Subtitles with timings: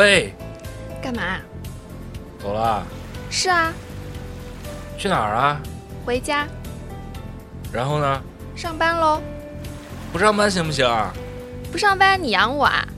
[0.00, 0.34] 喂，
[1.02, 1.36] 干嘛？
[2.42, 2.82] 走了？
[3.28, 3.70] 是啊，
[4.96, 5.60] 去哪儿啊？
[6.06, 6.48] 回家
[7.70, 8.22] 然后呢？
[8.56, 9.20] 上班喽。
[10.10, 11.12] 不上班行不行啊？
[11.70, 12.88] 不上班你养我啊？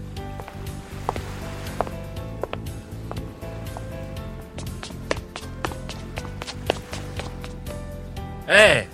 [8.47, 8.87] 哎，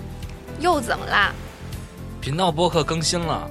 [0.60, 1.34] 又怎么啦？
[2.22, 3.46] 频道播客更新了，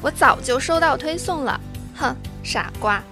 [0.00, 1.60] 我早就收到推送了。
[1.94, 3.02] 哼，傻瓜。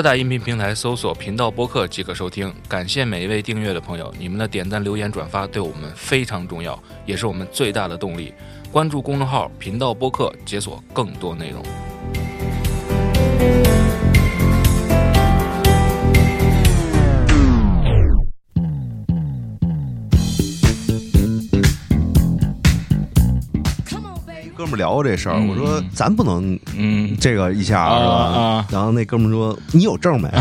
[0.00, 2.50] 各大音频平台搜索“频道播客”即可收听。
[2.66, 8.32] 感谢每一位订阅的朋友，你们的点赞、留言、转发对我们非常重要，也是我们最大的动力。
[8.72, 11.62] 关注公众号“频道播客”，解锁更多内容。
[24.80, 28.12] 聊过这事儿，嗯我说咱不能嗯这个一下啊是吧？
[28.40, 30.28] 啊然后那哥们说你有证没？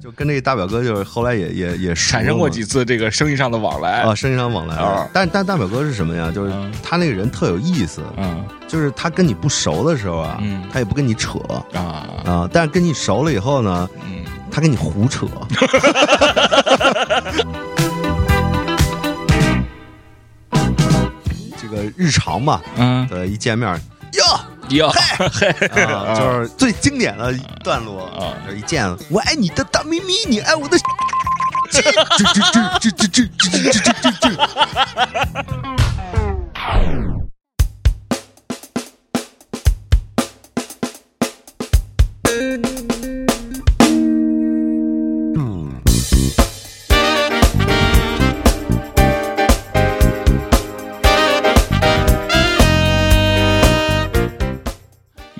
[0.00, 5.08] 就跟这大表哥就是后来也也也产生过几次这个生意上的往来啊，生意上往来啊。
[5.12, 6.30] 但但大表哥是什么呀？
[6.32, 11.38] 就是嗯他那个人特有意思，嗯就是他跟你不熟的时候啊嗯，他也不跟你扯
[11.74, 14.15] 啊啊，但是跟你熟了以后呢，嗯
[14.56, 15.26] 他跟你胡扯。
[21.60, 23.78] 这个日常嘛，嗯对，一见面
[24.14, 24.24] 哟，
[24.70, 24.94] 哟啊，
[26.16, 30.78] 就是最经典的段落啊就是一见我爱你的大咪咪，你爱我的。
[31.70, 32.24] 这这这
[32.80, 34.30] 这这这这这这这这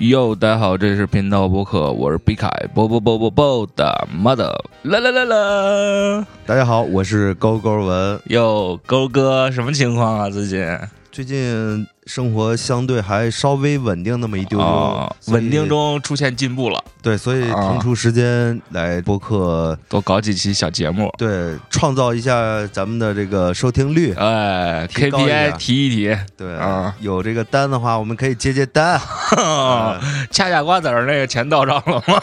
[0.07, 4.53] 哟，大家好，这是频道播客，我是比凯，波波波波波的 mother，
[4.83, 6.25] 啦啦啦啦。
[6.45, 8.17] 大家好，我是勾勾文。
[8.27, 10.29] 哟，勾哥，什么情况啊？
[10.29, 10.65] 最近
[11.11, 15.67] 最近生活相对还稍微稳定那么一丢丢，哦，稳定。
[15.67, 21.13] 中出现进步了，对，所以啊腾出时间来播客，多搞几期小节目。
[21.17, 24.13] 对，创造一下咱们的这个收听率。
[24.13, 28.93] 哎，KPI 提一提，对啊有这个单的话，我们可以接接单。
[29.35, 29.99] 啊
[30.31, 32.21] 恰恰瓜子儿那个钱到账了吗？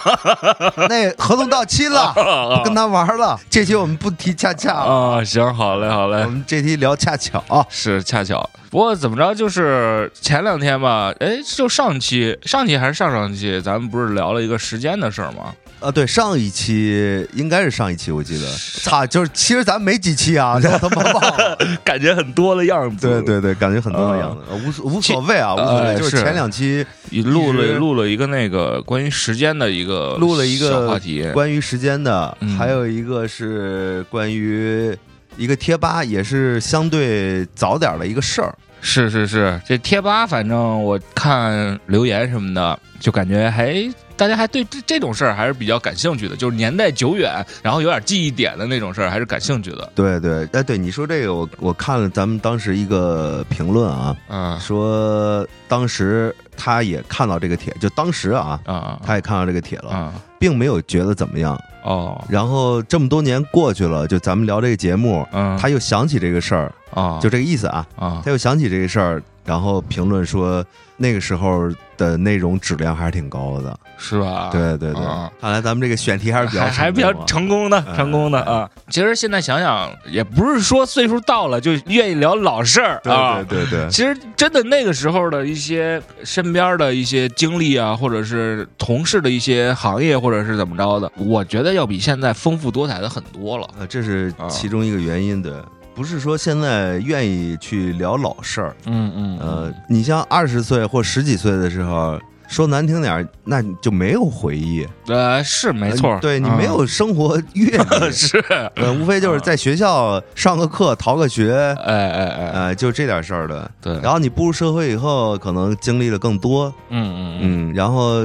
[0.89, 2.15] 那合同到期了，
[2.57, 3.39] 不跟他玩了。
[3.51, 7.45] 这期我们不提恰恰了，啊，行，好嘞，好嘞我，们这期聊恰巧。
[7.69, 8.49] 是恰巧。
[8.75, 15.55] 不过怎么着，就是前两天吧，哎，就上期、上期还是上上期，咱们不是聊了一个时间的事儿吗？
[15.79, 18.51] 啊，对，上一期应该是上一期，我记得。
[18.83, 21.57] 操，就是其实咱没几期啊，我他妈忘了。
[21.85, 23.07] 感觉很多的样子。
[23.07, 25.97] 对，对对，感觉很多的样子，呃无所无所谓啊，无所谓。
[25.97, 31.25] 就是前两期录了录了一个那个关于时间的一个录了一个话题。
[31.33, 34.93] 关于时间的，嗯还有一个是关于
[35.37, 38.55] 一个贴吧，也是相对早点的一个事儿。
[38.87, 43.75] 是是是，这贴吧反正我看留言什么的，就感觉还
[44.15, 49.91] 大家还对这这种事儿还是比较感兴趣的，就是年代久远，然后有点记忆点的那种事儿，还是感兴趣的。
[49.95, 61.59] 对对，哎，对你说这个，我我看了咱们当时一个评论啊，嗯说当时他也看到这个帖，就当时啊，啊他也看到这个帖了，啊并没有觉得怎么样。
[61.85, 62.23] 哦。
[62.29, 67.87] 然后这么多年过去了，就咱们聊这个节目，嗯，他又想起这个事儿，啊就这个意思啊。
[67.97, 70.65] 啊他又想起这个事儿，然后评论说
[70.97, 73.79] 那个时候的内容质量还是挺高的。
[73.97, 74.51] 是吧？
[74.51, 78.69] 对对对，啊看来咱们这个选题还是比较还还比较成功的，哎成功的啊！
[78.91, 83.43] 其实现在想想，也不是说岁数到了就愿意聊老事儿啊。
[83.49, 93.69] 对对对对，其实真的那个时候的一些身边的一些经历啊，或者是同事的一些行业，或者是怎么着的，我觉得要比现在丰富多彩的很多了。
[93.79, 95.41] 呃，这是啊其中一个原因。
[95.41, 95.53] 对，
[95.95, 102.19] 不是说现在愿意去聊老事儿，嗯嗯呃，你像二十岁或十几岁的时候，
[102.49, 108.39] 说难听点儿，那你就没有回忆，呃，是没错呃，对你没嗯有生活阅历， 是，
[108.77, 111.55] 呃，无非就是在学校上个课、逃个学，
[111.85, 113.71] 哎哎哎，呃，就这点事儿的。
[113.81, 118.25] 对，然后你步入社会以后，可能经历了更多，嗯嗯嗯，嗯，然后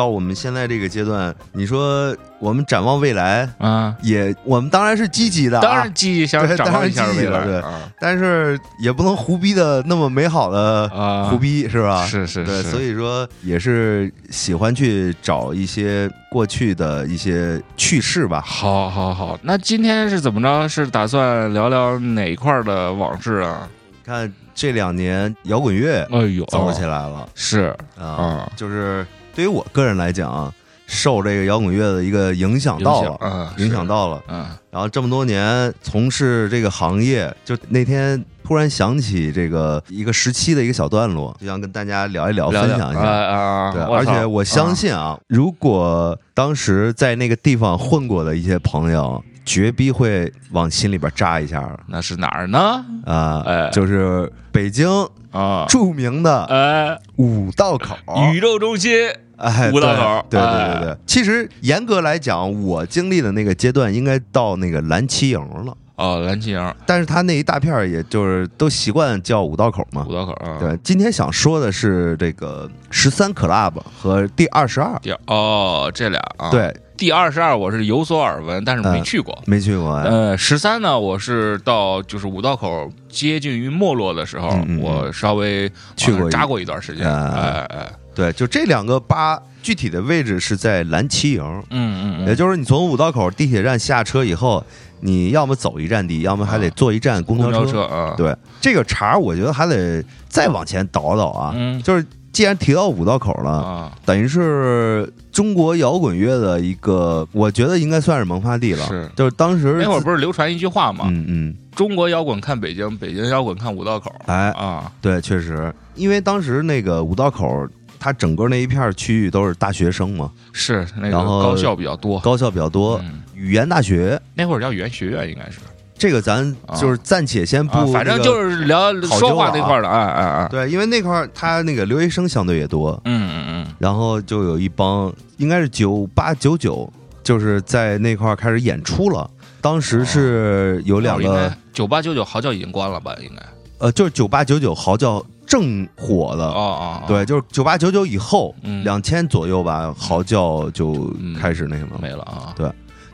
[0.00, 12.06] 到我们现在这个阶段，你说我们展望未来，啊，也我们当然是积极的、啊，当然积极想对展望一下了对啊但是也不能胡逼的那么美好的啊，胡逼，是吧？
[12.06, 18.42] 是是对，是，所以说也是喜欢去找一些过去的一些趣事吧。
[18.46, 19.38] 好，好，好。
[19.42, 20.66] 那今天是怎么着？
[20.66, 23.68] 是打算聊聊哪一块儿的往事啊？
[24.06, 30.52] 看这两年摇滚乐哎呦，走起来了是啊，啊，就是对于我个人来讲啊，
[30.86, 34.22] 受这个摇滚乐的一个影响到了，啊，影响，到了。
[34.28, 43.00] 嗯然后这么多年从事这个行业，就那天突然想起这个一个时期的一个小段落，就想跟大家聊一聊，聊聊分享一下。
[43.00, 52.84] 啊啊，对，而且我相信啊，如果当时在那个地方混过的一些朋友，绝逼会往心里边扎一下那是哪儿呢？
[53.04, 54.88] 啊、哎就是北京
[55.32, 57.96] 啊，著名的哎，五道口。
[58.32, 58.92] 宇宙中心
[59.36, 60.96] 哎，五道口对对对对。
[61.06, 70.14] 其实严格来讲，我经历的那个阶段应该到那个蓝旗营了，哦，蓝旗营但是他那一大片儿，也就是都习惯叫五道口嘛五。
[70.14, 74.98] 道口啊，对，今天想说的是这个十三 club 和第二十二。
[75.02, 79.38] 第二哦，这俩啊，，对，第二十二我是有所耳闻，但是没嗯去过。
[79.46, 80.04] 没去过哎。
[80.04, 87.06] 呃，十三呢，我是到就是五道口接近于没落的时候，嗯嗯嗯我稍微去过扎过一段时间。
[87.06, 94.64] 啊哎哎，对，就这两个吧，具体的位置是在蓝旗营，嗯嗯嗯，也就是你从五道口地铁站下车以后，
[95.00, 101.52] 你要么走一站地，要么还得坐一站公公交交车啊，对，这个茬儿我觉得还得再往前倒倒啊。
[101.56, 101.82] 嗯。
[101.82, 108.86] 就是既然提到五道口了，啊，等于是中国摇滚乐的一个，我觉得应该算是萌发地了。
[108.86, 109.10] 是。
[109.16, 111.06] 就是当时那会儿不是流传一句话吗？
[111.08, 114.14] 嗯嗯，中国摇滚看北京，北京摇滚看五道口。
[114.26, 117.66] 哎，啊，对，确实，因为当时那个五道口，
[117.98, 122.20] 它整个那一片区域都是大学生嘛，是那个然后高校比较多。
[122.20, 124.20] 高校比较多，嗯，语言大学。
[124.34, 125.58] 那会儿叫语言学院，应该是。
[125.96, 136.90] 这个咱就是暂且先不、啊，反正就是聊说话了啊那块儿的，哎哎哎，对，因为那块儿他那个留学生相对也多，嗯嗯嗯，然后就有一帮应该是九八九九，
[137.22, 139.28] 就是在那块儿开始演出了。
[139.60, 143.14] 当时是有两个，九八九九嚎叫已经关了吧？
[143.20, 143.42] 应该。
[143.76, 147.04] 呃，就是九八九九嚎叫正火的，哦哦，哦。
[147.06, 148.82] 对，就是九八九九以后，嗯。
[148.84, 151.98] 两千左右吧，嚎叫就开始那什么。
[152.00, 152.54] 没了啊。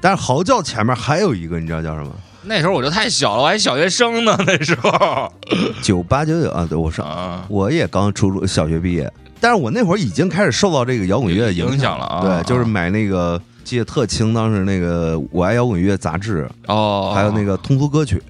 [0.01, 2.11] 但是嚎叫前面还有一个，你知道叫什么？
[2.43, 5.33] 那时候我就太小了，我还小学生呢，那时候。
[5.83, 11.79] 九八九九啊，对，我上啊，我也刚初中小学毕业，但是我那会儿已经开始受到这个摇滚乐的影响。
[11.79, 18.23] 响了啊对，就是买那个记得特清，当时那个《我爱摇滚乐》杂志，哦，还有那个通俗歌曲，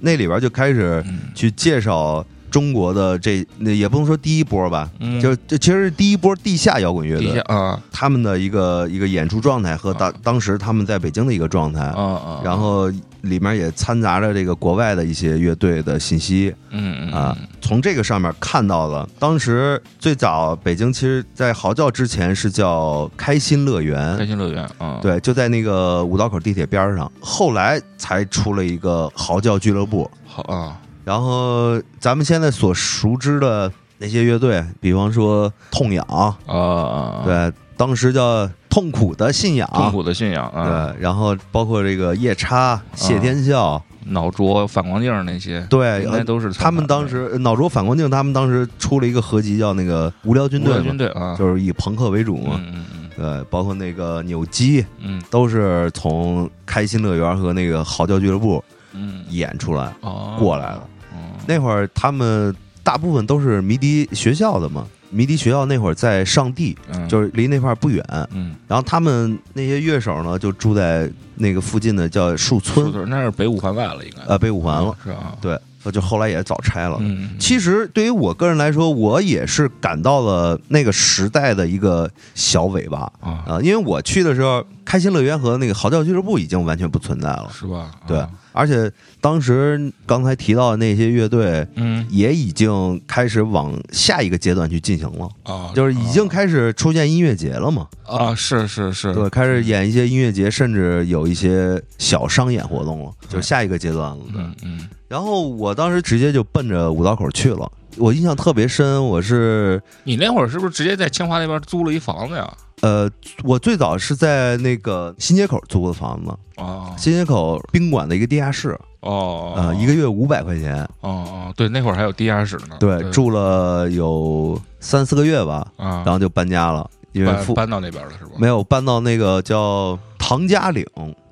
[0.00, 1.20] 那里边就开始嗯。
[1.34, 2.22] 去介绍
[2.52, 5.20] 中国的这那也不能说第一波吧，嗯。
[5.20, 7.82] 就这其实是第一波地下摇滚乐底下的啊。
[7.90, 10.14] 他们的一个一个演出状态和当啊。
[10.22, 12.88] 当时他们在北京的一个状态，啊啊，然后
[13.22, 30.10] 里面也掺杂着这个国外的一些乐队的信息嗯嗯啊，从这个上面看到了，当时最早北京其实，在嚎叫之前是叫开心乐园，开心乐园啊，对，就在那个五道口地铁边上，后来才出了一个嚎叫俱乐部。
[30.26, 52.54] 好啊，然后咱们现在所熟知的那些乐队，比方说痛痒，啊啊，，对，当时叫痛苦的信仰，痛苦的信仰啊，对，然后包括这个夜叉、谢天笑，脑浊、反光镜那些，对，应该都是他们当时呃脑浊反光镜，他们当时出了一个合集，叫那个无聊军无聊军队啊，就是以朋克为主嘛。
[52.54, 52.98] 嗯嗯嗯。
[53.14, 55.22] 对，包括那个扭机，嗯。
[55.30, 59.22] 都是从开心乐园和那个嚎叫俱乐部嗯。
[59.28, 60.34] 演出来哦。
[60.38, 60.88] 过来了。
[61.12, 68.04] 哦那会儿他们大部分都是迷笛学校的嘛，迷笛学校那会儿在上地，嗯，就是离那块儿不远。
[68.32, 74.22] 嗯，然后他们那些乐手呢，就住在那个附近的叫树村，村那是北五环外了，应该。
[74.24, 74.96] 呃，北五环了。
[75.02, 75.58] 是啊，对，
[75.90, 76.96] 就后来也早拆了。
[77.00, 87.50] 嗯，其实对于我个人来说，我也是感到了那个时代的一个小尾巴啊啊、因为我去的时候，开心乐园和那个嚎叫俱乐部已经完全不存在了。
[87.52, 87.90] 是吧？
[88.06, 97.86] 对啊，而且当时刚才提到的那些乐队，嗯也已经开始往下一个阶段去进行了，啊，就是已经开始出现音乐节了嘛。
[98.06, 104.18] 啊，是是是，对，开始演一些音乐节，甚至有一些小商演活动了，就是下一个阶段了。
[104.32, 109.04] 对嗯嗯然后我当时直接就奔着五道口去了，我印象特别深。
[109.04, 112.50] 我是你那会儿是不是直接在清华那边租了一房子呀？
[112.80, 113.10] 呃，
[113.44, 126.80] 我最早是在那个新街口租的房子，哦新街口宾馆的一个地下室，哦，呃，一个月五百块钱，哦哦，对，那会儿还有地下室呢，对，住了有三四个月吧，啊，然后就搬家了。
[126.82, 128.30] 搬因为搬到那边了是吧？
[128.38, 130.86] 没有搬到那个叫唐家岭。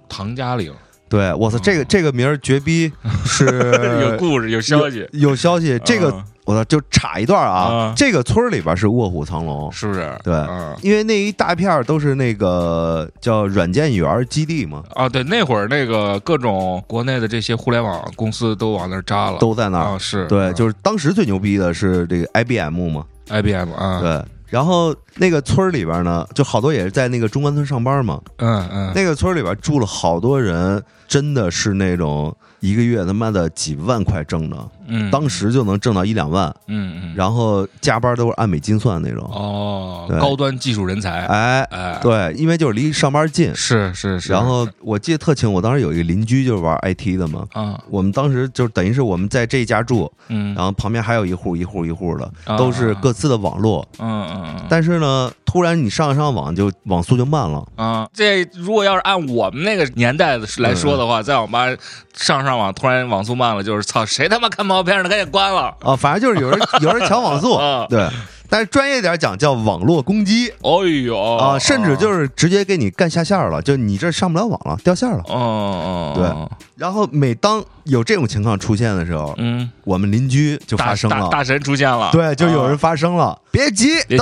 [0.06, 0.70] 唐家岭
[1.10, 2.90] 对，我操，这个这个名儿绝逼
[3.26, 3.44] 是
[4.00, 6.24] 有故事有消息，有消息，这个嗯。
[6.46, 10.10] 我操，就插一段啊啊，这个村儿里边是卧虎藏龙，是不是？
[10.24, 10.76] 对嗯。
[10.82, 19.84] 因为那一大片都是那个叫软件园基地嘛，啊，对，那会儿那个各种国内的这些互联网公司都往那儿扎了，都在那儿。
[19.92, 24.24] 啊是，对，就是是当时最牛逼的是这个 IBM 嘛，IBM 啊，，对。
[24.48, 28.20] 然后那个村儿里边呢，就好多也是在那个中关村上班嘛。
[28.38, 34.56] 嗯嗯，那个村儿里边住了好多人，真的是那种一个月他妈的几万块挣的，
[34.88, 35.10] 嗯。
[35.10, 39.24] 当时就能挣到一两万，嗯嗯，然后加班都是按美金算那种。
[39.32, 40.18] 哦，对。
[40.20, 43.54] 高端技术人才，哎，哎，，对，因为就是离上班近。
[43.54, 53.86] 是是是，然后我记得特清，我当时有一个邻居就是玩 IT 的嘛，啊，我们当时就等于是我们在这一家住，嗯，然后旁边还有一户一户一户的，啊都是各自的网络。
[53.98, 61.66] 嗯嗯嗯，但是呢，突然你上上网就网速就慢了，啊，这如果要是按我们那个年代的来说的话，在网吧
[62.14, 65.08] 上上网突然网速慢了，就是操，谁他妈看毛片呢？
[65.08, 65.74] 赶紧关了。
[65.80, 68.08] 啊，反正就是有人有人抢网速啊，对。
[68.50, 70.52] 但是专业点讲叫网络攻击。
[70.60, 71.18] 哦呦。
[71.36, 75.22] 啊，甚至就是直接给你干下线了，就你这上不了网了，掉线了。
[75.28, 76.56] 哦哦，对。
[76.76, 84.18] 然后每当有这种情况出现的时候，嗯，我们邻居就发生了，大大神出现了，对，就有人发声了，别急，等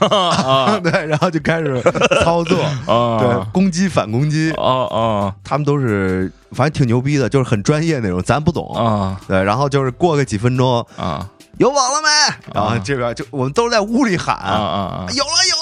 [0.00, 1.82] 等， 啊 对，然后就开始
[2.24, 2.58] 操作，
[2.92, 8.74] 啊，对，攻击反攻击，哦哦他们都是反正挺牛逼的，就是很专业那种，咱不懂。
[8.74, 9.20] 啊。
[9.28, 11.28] 对，然后就是过个几分钟，啊
[11.58, 12.52] 有网了没？
[12.54, 15.56] 然后这边就我们都是在屋里喊，啊啊有了有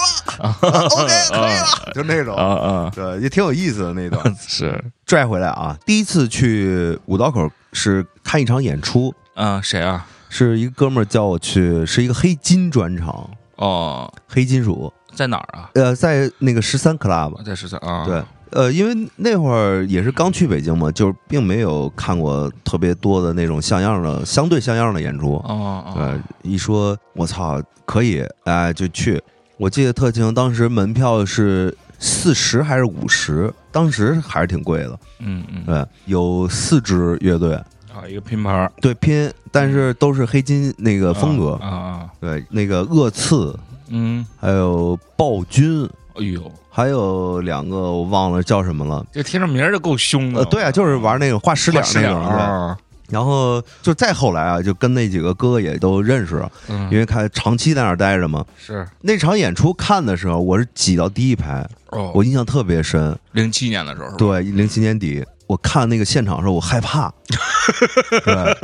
[0.44, 4.22] 了， OK 可以了，就那啊种，啊，对，也挺有意思的那段。
[4.36, 4.82] 是。
[5.06, 10.06] 拽回来啊，第一次去五道口是看一场演出，啊，谁啊？
[10.28, 15.70] 是一个哥们儿叫我去，是一个黑金专场，哦，黑金属，在哪儿啊？
[15.74, 25.34] 呃，在那个十三 club，在十三啊，对，呃，因为那会儿也是刚去北京嘛，就是并没有看过特别多的那种像样的、相对像样的演出。
[25.44, 29.20] 哦哦，呃，一说我操，可以，哎，就去。
[29.56, 34.98] 我记得特清，当时门票是四十还是五十，当时还是挺贵的。
[35.18, 37.54] 嗯嗯对，有四支乐队，
[37.92, 41.52] 啊，一个拼盘儿对拼，但是都是黑金那个风格。
[41.54, 49.04] 啊啊，对，那个恶刺，嗯，还有暴君，哎呦，还有两个我忘了叫什么了。
[49.12, 50.40] 这听着名儿就够凶的。
[50.40, 52.16] 呃，对啊，就是玩那个画石画脸那个。
[52.18, 52.76] 啊，
[53.08, 58.44] 然后就再后来啊，就跟那几个哥哥也都认识，嗯，因为看长期在那儿待着嘛。
[58.58, 63.16] 是那场演出看的时候，我是挤到第一排，哦，我印象特别深。
[63.32, 67.12] 零七年的时候，对，零七年底，我看那个现场的时候，我害怕。
[68.24, 68.56] 对，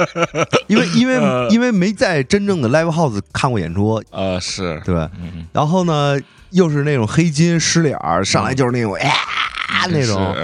[0.68, 1.48] 因为因为呃。
[1.50, 4.94] 因为没在真正的 live house 看过演出，呃是，对。
[5.20, 6.18] 嗯，然后呢，
[6.50, 10.34] 又是那种黑金湿脸儿，上来就是那种啊那种，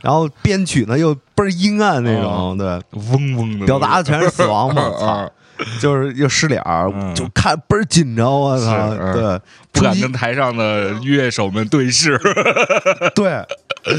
[0.00, 5.06] 然后编曲呢又倍儿阴暗那种，对，嗡嗡的，表达的全是死亡嘛， 操。
[5.06, 5.30] 啊，
[5.80, 7.14] 就是又失脸儿，嗯。
[7.14, 9.40] 就看倍儿紧张，我操，对，
[9.72, 12.18] 不敢跟台上的乐手们对视。
[13.14, 13.32] 对，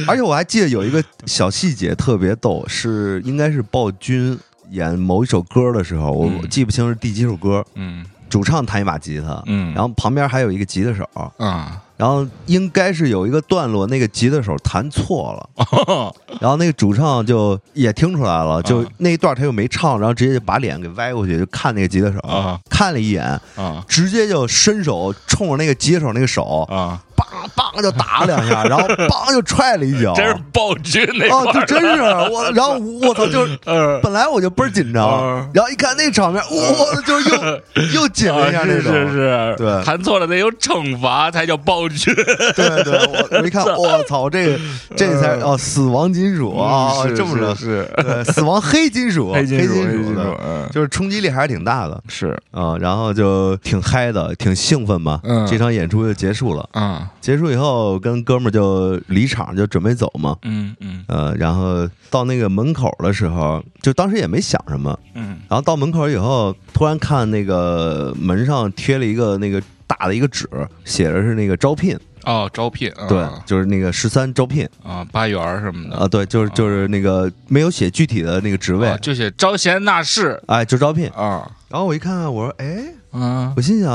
[0.07, 4.37] 而且我还记得有一个小细节特别逗，是应该是暴君
[4.71, 6.49] 演某一首歌的时候，我嗯。
[6.49, 8.05] 记不清是第几首歌，嗯。
[8.27, 11.07] 主唱弹一把吉他，嗯，然后旁边还有一个吉他手，
[11.37, 18.87] 啊，然后应该是有一个段落那个吉他手弹错了， 然后那个主唱就也听出来了，就啊。
[18.97, 22.59] 那一段他又没唱，然后直接就把脸给歪过去，就看那个吉他手，啊。
[22.69, 23.23] 看了一眼，
[23.55, 23.83] 啊。
[23.87, 27.01] 直接就伸手冲着那个吉他手那个手，啊！
[27.15, 31.65] 梆梆就打了两下， 然后梆就踹了一脚， 真是暴君那哦，块儿。
[31.65, 37.61] 就真是我，然后我操，就是呃本来我就倍儿紧张嗯，然后一看那场面，我就又
[37.93, 39.83] 又紧了一下啊是那种，是是，对。
[39.83, 42.13] 弹错了得有惩罚才叫暴君。
[42.55, 44.59] 对对，我我一看， 我操，这个
[44.95, 61.03] 这才哦，死亡金属啊，这么着，是对，死亡黑金属，黑金属，黑金金属的，，嗯，就是冲击力还是挺大的是，啊，然后就挺嗨的，挺兴奋嘛，嗯这场演出就结束了，啊，结束以后跟哥们儿就离场就准备走嘛，嗯嗯。
[61.07, 65.37] 呃，然后到那个门口的时候，就当时也没想什么，嗯。
[65.47, 70.47] 然后到门口以后，突然看那个门上贴了一个那个大的一个纸，
[70.83, 73.07] 写的是那个招聘，哦，招聘，啊。
[73.07, 74.67] 对，就是那个十三招聘。
[74.83, 75.97] 啊，八元什么的。
[75.97, 78.87] 啊，对，就是就是那个没有写具体的那个职位。
[78.87, 80.41] 啊，就写招贤纳士。
[80.47, 81.07] 哎，就招聘。
[81.09, 83.91] 啊，然后我一看，我说，哎，嗯我心想，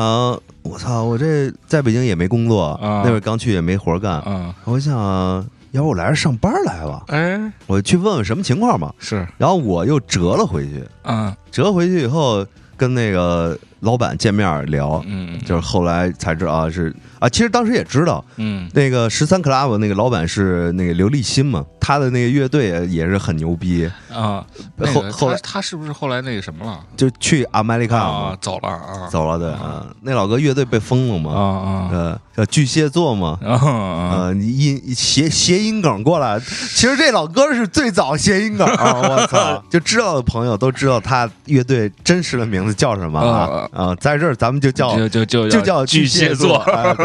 [0.63, 3.03] 我操，我这在北京也没工作，啊。
[3.05, 4.95] 那会儿刚去也没活干，啊，我想，
[5.73, 8.95] 要不我来这上班来吧，哎，我去问问什么情况吧。
[8.99, 24.45] 是，然后我又折了回去，嗯折回去以后跟那个老板见面聊，嗯，就是后来才知道啊，是啊，其实当时也知道，嗯那个十三 club 那个老板是那个刘立新嘛，他的那个乐队也是很牛逼，啊，
[24.95, 26.81] 后后来他他是不是后来那个什么了？
[26.97, 33.39] 就去阿麦利卡嘛，，啊走了啊，走了对啊，那老哥乐队被封了啊嘛，啊呃，叫巨蟹座嘛。
[33.45, 38.95] 啊音谐谐音梗过来，其实这老哥是最早谐音梗啊！
[39.03, 43.95] 我操， 就知道的朋友都知道他乐队真实的名字叫什么啊啊！
[44.01, 46.59] 在这儿咱们就叫就就就就叫巨蟹座，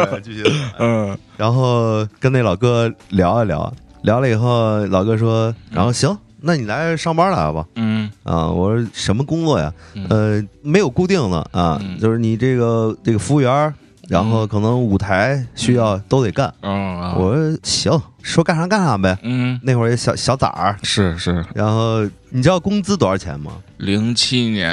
[0.06, 0.52] 哎对，巨蟹座。
[0.80, 7.66] 嗯然后跟那老哥聊一聊，聊了以后，老哥说，然后行，那你来上班来吧。
[7.76, 9.74] 嗯啊，我说什么工作呀？
[9.96, 13.74] 嗯呃，没有固定的啊，嗯就是你这个这个服务员，
[14.08, 16.54] 然后可能舞台需要都得干。
[16.62, 19.18] 嗯啊，我说行，说干啥干啥呗。
[19.24, 23.54] 嗯那会儿也小小崽儿，是是然后你知道工资多少钱吗？
[23.78, 24.72] 零七年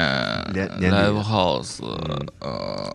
[0.53, 1.83] 年年底 Live House
[2.39, 2.89] 呃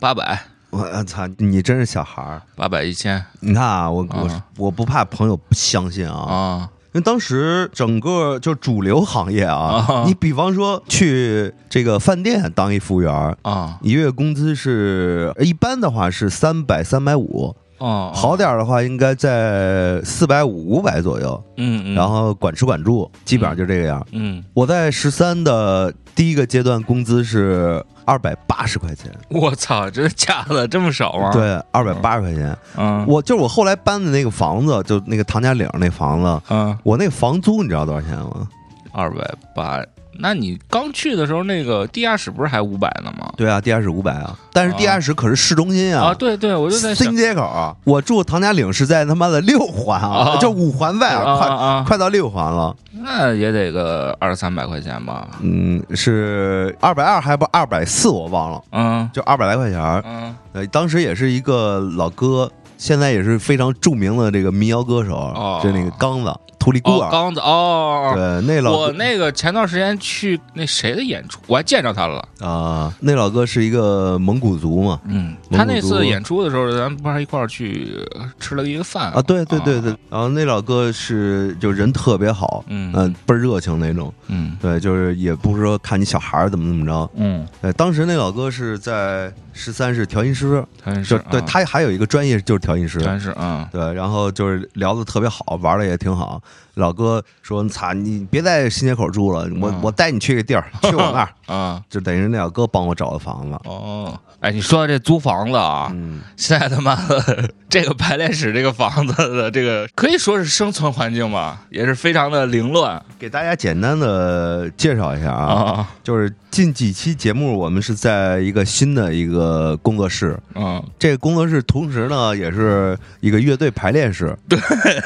[0.00, 0.40] 八百
[0.70, 2.42] 我操，你真是小孩儿。
[2.56, 3.22] 八百一千。
[3.40, 6.70] 你看啊，我我啊我不怕朋友不相信啊，啊。
[6.92, 13.78] 因为当时整个就主流行业啊啊，你比方说去这个饭店当一服务员儿，啊。
[13.80, 24.06] 一月工资是一般的话是三百三百五，哦，好点儿的话应该在四百五五百左右，嗯嗯，然后管吃管住，基本上就这个样。
[24.12, 32.56] 嗯，我在十三的第一个阶段工资是二百八十块钱，我操，真的假的这么少吗？，对，二百八十块钱。
[32.76, 38.46] 嗯我就是我后来搬的那个房子，就那个唐家岭那房子，嗯我那个房租你知道多少钱吗？
[38.92, 39.82] 二百八。
[40.18, 43.32] 那你刚去的时候，那个地下室不是还五百呢吗？
[43.36, 52.74] 对啊，地下室五百啊，但是地下室可是市中心啊，啊对对，我就在新街口啊，我住唐家岭是在他妈的六环啊，啊就五环外啊快啊，快到六环了。
[52.92, 55.28] 那也得个二三百块钱吧？
[55.40, 60.02] 嗯，是二百二还不二百四，我忘了，嗯就二百来块钱儿。
[60.04, 67.10] 嗯呃，当时也是一个老哥，现在也是非常著名的这个民谣歌手，哦就那个刚子图里孤哦，儿。
[67.10, 68.78] 刚子哦，对，那老哥。
[68.78, 72.24] 我那个前段时间去那谁的演出，我还见着他了。
[72.38, 75.00] 啊、那老哥是一个蒙古族嘛。
[75.06, 78.06] 嗯，他那次演出的时候，咱们不是一块儿去
[78.38, 82.92] 吃了一个饭啊，对对对对，然后那老哥是就人特别好，嗯。
[82.94, 84.56] 嗯、倍儿热情那种，嗯。
[84.60, 96.40] 对，就是也不是说看你小孩儿怎么怎么着，嗯，对，当时那老哥是在十三是调音师，调音师对他还有一个专业就是调音师，真是嗯对，然后就是聊的特别好，玩的也挺好。
[96.74, 101.54] 老哥说：“操，你别在新街口住了，我、嗯我带你去个地儿，去我那儿。
[101.54, 103.58] 啊”就等于那老哥帮我找的房子。
[103.64, 124.34] 哦，哎，你说到这租房子啊，嗯，现在他妈的这个排练室这个房子的这个可以说是生存环境吧，也是非常的凌乱给大家简单的介绍一下啊，啊 就是近几期节目我们是在一个新的一个工作室，嗯这个工作室同时呢也是一个乐队排练室。
[124.48, 124.58] 对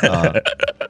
[0.09, 0.33] 啊，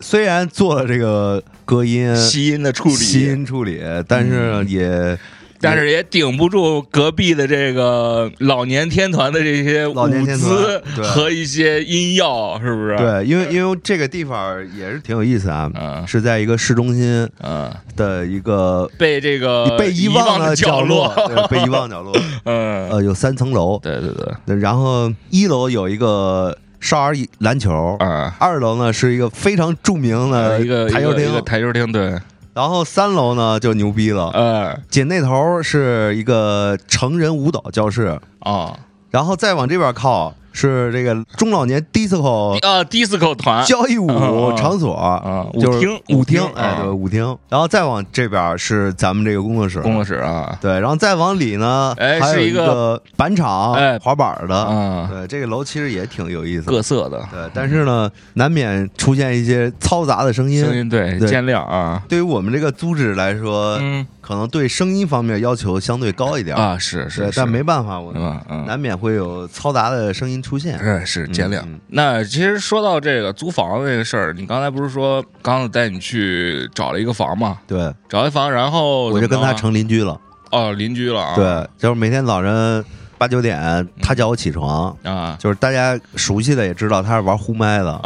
[0.00, 5.18] 虽然做了这个隔音、吸音的处理，吸音处理，但是也。
[5.64, 22.14] 但是也顶不住隔壁的这个老年天团的这些舞姿和一些音药，是不是？，对，因为因为这个地方也是挺有意思啊，嗯是在一个市中心嗯，的一个被这个被遗忘的角落，对被遗忘角落。
[22.44, 24.10] 嗯，呃，有三层楼，对对
[24.44, 32.14] 对，然后一楼有一个少儿篮球，啊，二楼呢是一个非常著名的一个台球厅台球厅，对，
[32.54, 38.78] 然后三楼呢就牛逼了，呃，紧那头是一个成人舞蹈教室，啊，
[39.10, 47.36] 然后再往这边靠是这个中老年 disco 啊，disco 团，交谊舞嗯场所啊舞厅舞舞厅哎，啊对，舞厅。
[47.48, 53.98] 然后再往这边是咱们这个工作室，工作室啊，对，然后再往里呢，哎还有一是一个个板场，哎。
[53.98, 54.54] 滑板的。
[54.54, 56.70] 啊，对，这个楼其实也挺有意思的。
[56.70, 57.18] 各色的。
[57.32, 60.64] 对，但是呢，难免出现一些嘈杂的声音。
[60.64, 61.28] 声音，对，对。
[61.28, 66.56] 见谅啊，对于我们这个租址来说，嗯可能对声音方面要求相对高一点。
[66.56, 70.78] 啊，是是，但没办法，我嗯嗯，难免会有嘈杂的声音出现。
[70.78, 71.60] 是是见谅。
[71.66, 77.58] 嗯那其实说到这个租房子这个事儿，你刚才不是说刚子带你去找了一个房嘛？
[77.66, 80.18] 对，找一房，然后我就跟他成邻居了。
[80.50, 81.34] 哦邻居了啊。
[81.34, 82.82] 对，就是每天早晨
[83.18, 84.94] 八九点，他叫我起床。
[85.02, 88.00] 啊，就是大家熟悉的也知道他是玩呼麦的，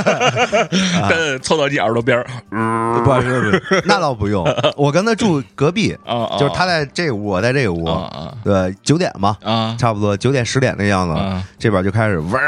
[1.42, 2.24] 凑到你耳朵边儿，
[3.04, 4.44] 不是不是，那倒不用。
[4.76, 7.84] 我跟他住隔壁，啊啊，就是他在这屋，我在这个屋。
[7.84, 12.40] 啊对，九点吧，啊啊差不多九点十点那样子，啊这边就开始嗡嗡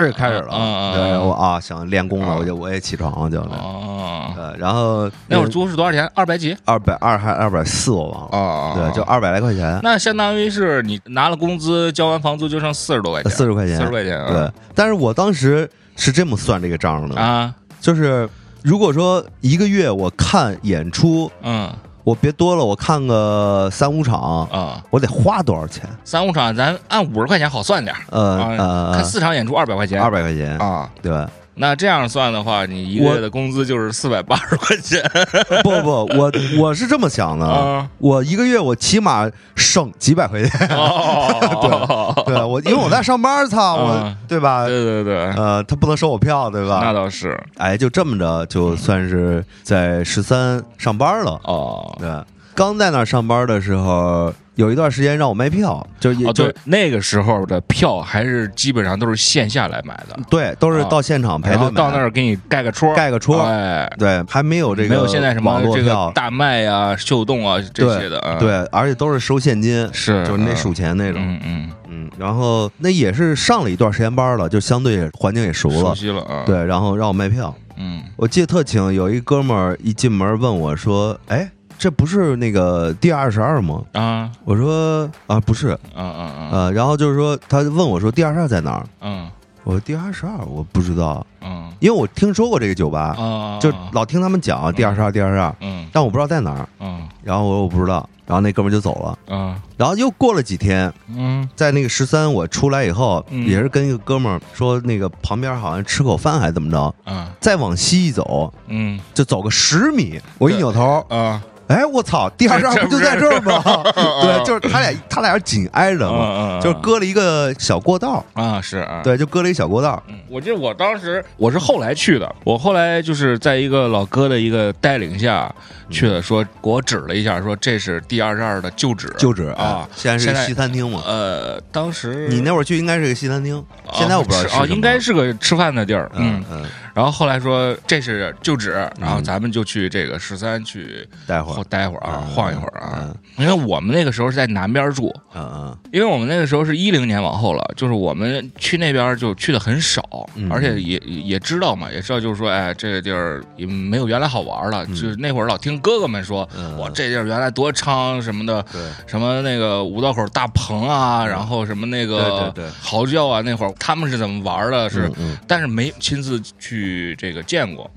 [0.00, 1.20] 嗡就开始了。
[1.20, 3.40] 我啊，想练功了，啊我就我也起床了就。
[3.40, 6.10] 哦，对，然后那会儿租是多少钱？
[6.14, 6.56] 二百几？
[6.64, 8.28] 二百二还二百四，我忘了。
[8.30, 14.30] 哦对，就二百来块钱，那相当于是你拿了工资，交完房租就剩四十多块钱，四十块钱，四十块钱啊。
[14.30, 18.28] 对，但是我当时是这么算这个账的，啊，就是
[18.62, 21.70] 如果说一个月我看演出，嗯
[22.08, 25.86] 我别多了，我看个三五场，啊，我得花多少钱？
[26.06, 28.00] 三五场咱按五十块钱好算点儿。
[28.08, 30.88] 呃啊，呃，看四场演出二百块钱，二百块钱，啊。
[31.02, 31.12] 对，
[31.58, 35.02] 那这样算的话，你一个月的工资就是四百八十块钱
[35.62, 37.88] 不不，我我是这么想的，啊！
[37.98, 44.66] 我一个月我起码省几百块钱，哦， 对我，因为我在上班，操我嗯，对吧？
[44.66, 46.92] 对对对，呃，他不能收我票，对吧那？
[46.92, 51.40] 倒是哎，就这么着，就算是在十三上班了。
[51.44, 51.96] 哦。
[51.98, 52.08] 对，
[52.54, 66.06] 刚在那儿上班的时候，有一段时间让我卖票，就也哦，就对，那个时候的票还是基本上都是线下来买的，对，都是到现场排队到那儿给你盖个戳，盖个戳哎，对，还没有这个没有现在什么网络这票。
[66.08, 71.22] 个，大麦啊、秀动啊这些的，嗯，对，而且都是收现金，是就是你得数钱那种。
[71.24, 75.78] 嗯嗯，嗯，然后那也是上了一段时间班了，就相对环境也熟了。
[75.78, 75.94] 熟。
[75.94, 78.02] 悉了啊，，对，然后让我卖票，嗯。
[78.16, 83.82] 我记得特清，有一哥们儿一进门问我说：“哎，这不是那个第二十二吗？
[83.92, 85.78] 啊，？”我说：“啊，不是。
[85.94, 88.86] 嗯嗯嗯呃，然后就是说，他问我说第二十二在哪儿？
[89.00, 89.28] 嗯？”
[89.64, 91.70] 我说第二十二，我不知道，嗯。
[91.78, 95.86] 因为我听说过这个酒吧，啊，就老听他们讲第二十二第二十二，嗯。
[95.92, 96.68] 但我不知道在哪儿。
[96.80, 97.06] 嗯。
[97.22, 99.18] 然后我说我不知道，然后那哥们儿就走了。
[99.28, 99.54] 嗯。
[99.76, 101.46] 然后又过了几天，嗯。
[101.54, 103.46] 在那个十三我出来以后，嗯。
[103.46, 107.26] 也是跟一个哥们儿说，那个旁边好像吃口饭还是怎么着，嗯。
[107.38, 108.98] 再往西一走，嗯。
[109.12, 113.62] 就走个十米，我一扭头，啊，哎，我操，第二十二不 就在这儿吗？
[114.22, 120.02] 对，就是他俩，他俩是紧挨着嘛，嗯就是隔了一个小过道，啊是啊，对，就搁了一小过道。
[120.08, 125.54] 嗯，我记得我当时我是后来去的，我后来就是在一个老哥的一个带领下
[125.90, 131.02] 去了，说给我指了一下，说这是第二十二的旧址，旧址啊哎现在是个西餐厅嘛。
[131.06, 136.62] 呃，当时你那会儿去应该是个西餐厅，啊现在我不知道是啊，应该是个吃饭的地儿，嗯嗯。
[136.62, 143.16] 嗯，然后后来说这是旧址，然后嗯咱们就去这个十三去待会儿待会儿啊，嗯晃一会儿啊嗯。
[143.36, 150.02] 因为我们那个时候是在南边住，嗯嗯因为我们那个时候是一零年往后了，就是我们去那边就去的很少，
[150.34, 154.84] 嗯而且也也也知道嘛，也知道就是说，哎，这个地儿也没有原来好玩了。
[154.88, 156.78] 嗯就是那会儿老听哥哥们说，嗯。
[156.78, 164.88] 哇，这地儿原来多昌什么的，对，什么那个五道口大棚啊，然后什么那个嚎叫啊，那会儿他们是怎么玩的？
[164.90, 167.90] 是，嗯但是没亲自去这个见过。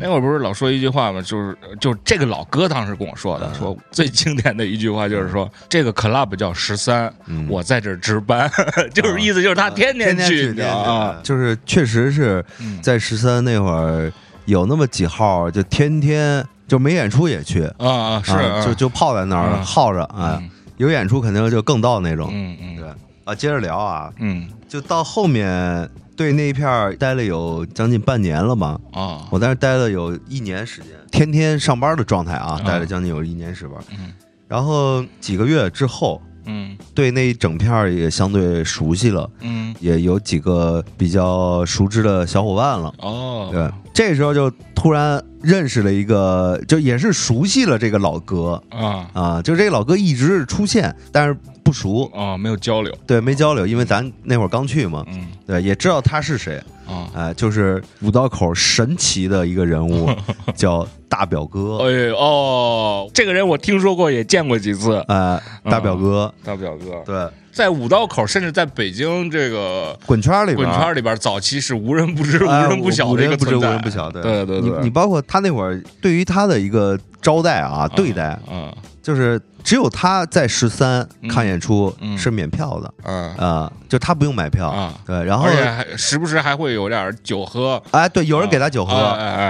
[0.00, 1.22] 那会儿不是老说一句话吗？
[1.22, 3.54] 就是就是这个老哥当时跟我说的，嗯。
[3.58, 8.50] 说最经典的一句话就是说，这个 club 叫十三，嗯，我在这儿值班，
[8.94, 11.16] 就是意思就是他天天去，去你知道吗？
[11.22, 12.80] 就是确实是嗯。
[12.82, 14.12] 在十三那会儿
[14.46, 19.64] 有那么几号，就天天就没演出也去，啊啊是啊就就泡在那儿嗯。
[19.64, 22.28] 耗着，哎，有演出肯定就更到那种。
[22.30, 22.76] 嗯嗯。
[22.76, 22.88] 对。
[23.24, 24.46] 啊，接着聊啊，嗯。
[24.68, 29.26] 就到后面对那一片儿待了有将近半年了吧，啊。
[29.30, 32.62] 我在那儿待了有一年时间，天天上班的状态啊，啊。
[32.66, 33.72] 待了将近有一年时间。
[33.90, 34.12] 嗯。
[34.46, 36.76] 然后几个月之后，嗯。
[36.94, 39.74] 对那一整片儿也相对熟悉了，嗯。
[39.80, 42.92] 也有几个比较熟知的小伙伴了。
[42.98, 43.48] 哦。
[43.50, 48.62] 对，这时候就突然认识了一个，就也是熟悉了这个老哥。
[48.70, 49.08] 啊。
[49.12, 52.94] 啊，就这个老哥一直出现，但是不熟，啊没有交流。
[53.06, 55.26] 对，没交流，因为咱那会儿刚去嘛，嗯。
[55.46, 57.08] 对，也知道他是谁，啊。
[57.14, 60.10] 哎、就是五道口神奇的一个人物，
[60.54, 63.08] 叫大表哥，哎哦。
[63.12, 64.96] 这个人我听说过也见过几次。
[65.08, 67.02] 哎、大表哥，大表哥。
[67.04, 70.58] 对，在五道口甚至在北京这个滚圈里边。
[70.58, 73.68] 滚圈里边早期是无人不知 无哎人不晓的一个存在。
[73.68, 74.70] 无人不晓，对对对对。
[74.70, 78.72] 你你包括他那会儿对于他的一个招待啊，对待，嗯
[79.08, 83.34] 就是只有他在十三嗯看演出嗯是免票的嗯。
[83.36, 84.92] 啊、就他不用买票，啊。
[85.06, 88.92] 对，然后而且还时不时还会有点酒喝，哎，对，有人给他酒喝，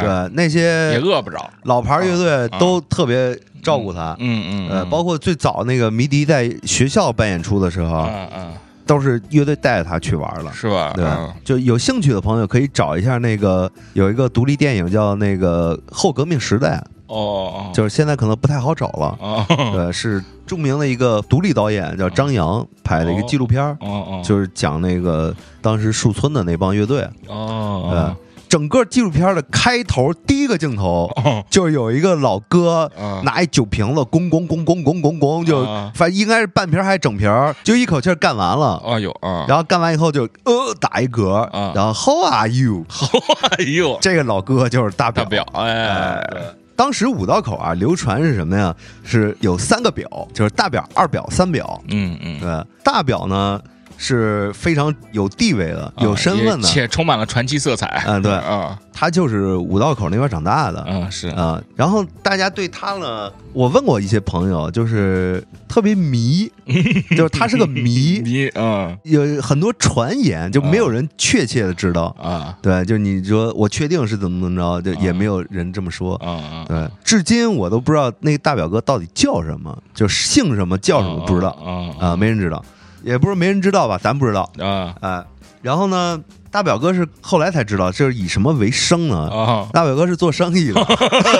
[0.00, 1.50] 对，那些也饿不着。
[1.64, 4.14] 老牌乐队啊都特别照顾他。
[4.20, 8.52] 嗯嗯，呃，包括最早那个迷笛在学校办演出的时候，嗯嗯，
[8.88, 10.52] 都是乐队带着他去玩了。
[10.52, 10.92] 是吧？
[10.96, 16.82] 对嗯，就有兴趣的朋友可以找一下那个有一个独立电影叫那个《后革命时代》，
[17.14, 19.16] 哦哦，就是现在可能不太好找了。
[19.20, 27.06] 哦 对，是著名的一个独立导演叫张扬拍的一个纪录片儿，哦哦，就是讲那个当时树村的那帮乐队。
[27.28, 38.82] 哦对，整个纪录片的开头第一个镜头哦就是有一个老哥啊拿一酒瓶子，咣咣咣咣咣咣咣，就啊反正应该是半瓶儿还是整瓶儿，就一口气儿干完了。
[38.86, 45.24] 哎呦啊，然后干完以后就呃打一嗝，啊然后 How are you？How are you？，这个老哥就是大表。
[45.24, 46.22] 大表哎，
[46.76, 48.74] 当时五道口啊，流传是什么呀？
[49.02, 51.82] 是有三个表，就是大表、二表、三表。
[51.88, 53.60] 嗯嗯，对，大表呢
[54.00, 58.02] 是非常有地位的、有身份的，且充满了传奇色彩。
[58.06, 58.32] 嗯对。
[58.32, 60.82] 啊，他就是五道口那边长大的。
[60.88, 66.50] 嗯是，啊、然后大家对他呢，我问过一些朋友，就是特别迷，
[67.16, 68.96] 就是他是个迷， 迷嗯。
[69.02, 72.14] 有很多传言，就没有人确切的知道。
[72.22, 72.56] 啊。
[72.62, 76.14] 对，就你说我确定是怎么怎么着，就也没有人这么说。
[76.16, 81.50] 啊啊，对，至今我都不知道那个大表哥到底叫什么，就姓什么叫什么不知道。
[82.00, 82.08] 啊。
[82.10, 82.64] 啊，没人知道，
[83.02, 84.50] 也不是没人知道吧，咱不知道。
[84.58, 84.94] 啊。
[85.00, 85.24] 哎，
[85.62, 89.28] 然后呢，大表哥是后来才知道，这是以什么为生呢？
[89.30, 90.86] 啊，大表哥是做生意的，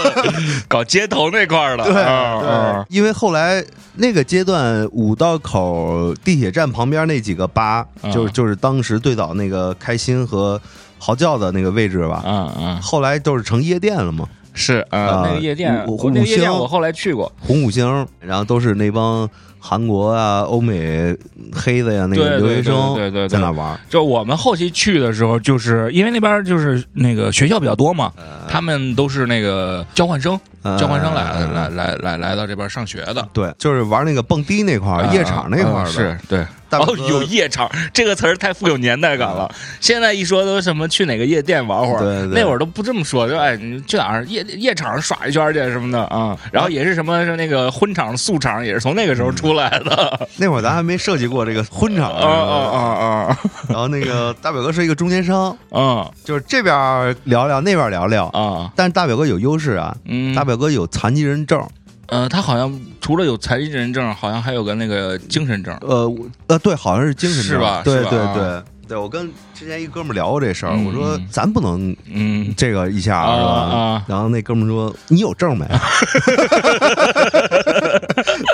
[0.68, 8.10] 搞街头那块儿的，对啊对，因为后来那个阶段，五道口地铁站旁边那几个吧，啊。
[8.10, 10.60] 就是就是当时最早那个开心和
[10.98, 14.98] 嚎叫的那个位置吧，啊啊，后来都是成夜店了嘛，是啊。
[14.98, 16.52] 啊，那个夜店，那个夜店五星。
[16.52, 21.16] 我后来去过，红五星，然后都是那帮韩国啊、欧美
[21.52, 28.12] 黑子呀那对个留学生对对在那玩，就我们后期去的时候，就是因为那边就是那个学校比较多嘛，
[28.48, 33.26] 他们都是那个交换生，呃交换生来呃来来来来到这边上学的。
[33.32, 36.46] 对，就是玩那个蹦迪那块夜场那块儿的，啊是对。
[36.68, 39.50] 哦大表，哥有夜场这个词儿太富有年代感了。
[39.80, 46.36] 现在一说都什么去哪个夜店玩会儿，对对那会儿都不这么说，就哎你去哪儿夜夜场上耍一圈去什么的啊。
[46.52, 50.28] 然后也是什么是那个婚场素场也是从那个时候出来的。
[50.36, 58.26] 那会儿咱还没设计过这个婚场啊啊啊啊然后那个大表哥是一个中间商，啊 就是这边聊聊，那边聊聊。
[58.28, 58.70] 啊！
[58.76, 61.60] 但是大表哥有优势啊，嗯，大表哥有残疾人证，
[62.08, 65.76] 呃，他好像除了有残疾人证，好像还有个那个精神证。
[65.82, 66.12] 呃
[66.46, 67.82] 呃，对，好像是精神证，是吧？
[67.84, 73.50] 对对对对，我跟之前一哥们聊过这事儿，嗯我说嗯咱不能嗯这个一下啊是吧？
[73.50, 75.66] 啊然后那哥们说你有证没？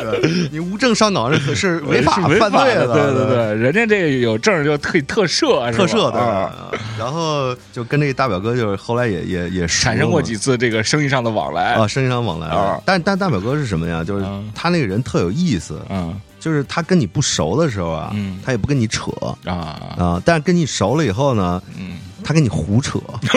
[0.01, 6.19] 对你无证上岗是是 违法犯罪的，对对对，人家这个有证就特特赦，特赦的。
[6.19, 6.53] 啊
[6.99, 12.81] 然后就跟这个大表哥就是后来也也也产生过几次这个生意上的往来啊，生意上往来啊。
[12.85, 14.03] 但但大表哥是什么呀？
[14.05, 19.11] 就是嗯他那个人特有意思，嗯就是他跟你不熟的时候啊嗯，他也不跟你扯。
[19.47, 19.81] 啊。
[19.97, 21.97] 啊，但是跟你熟了以后呢，嗯。
[22.27, 22.99] 他跟你胡扯。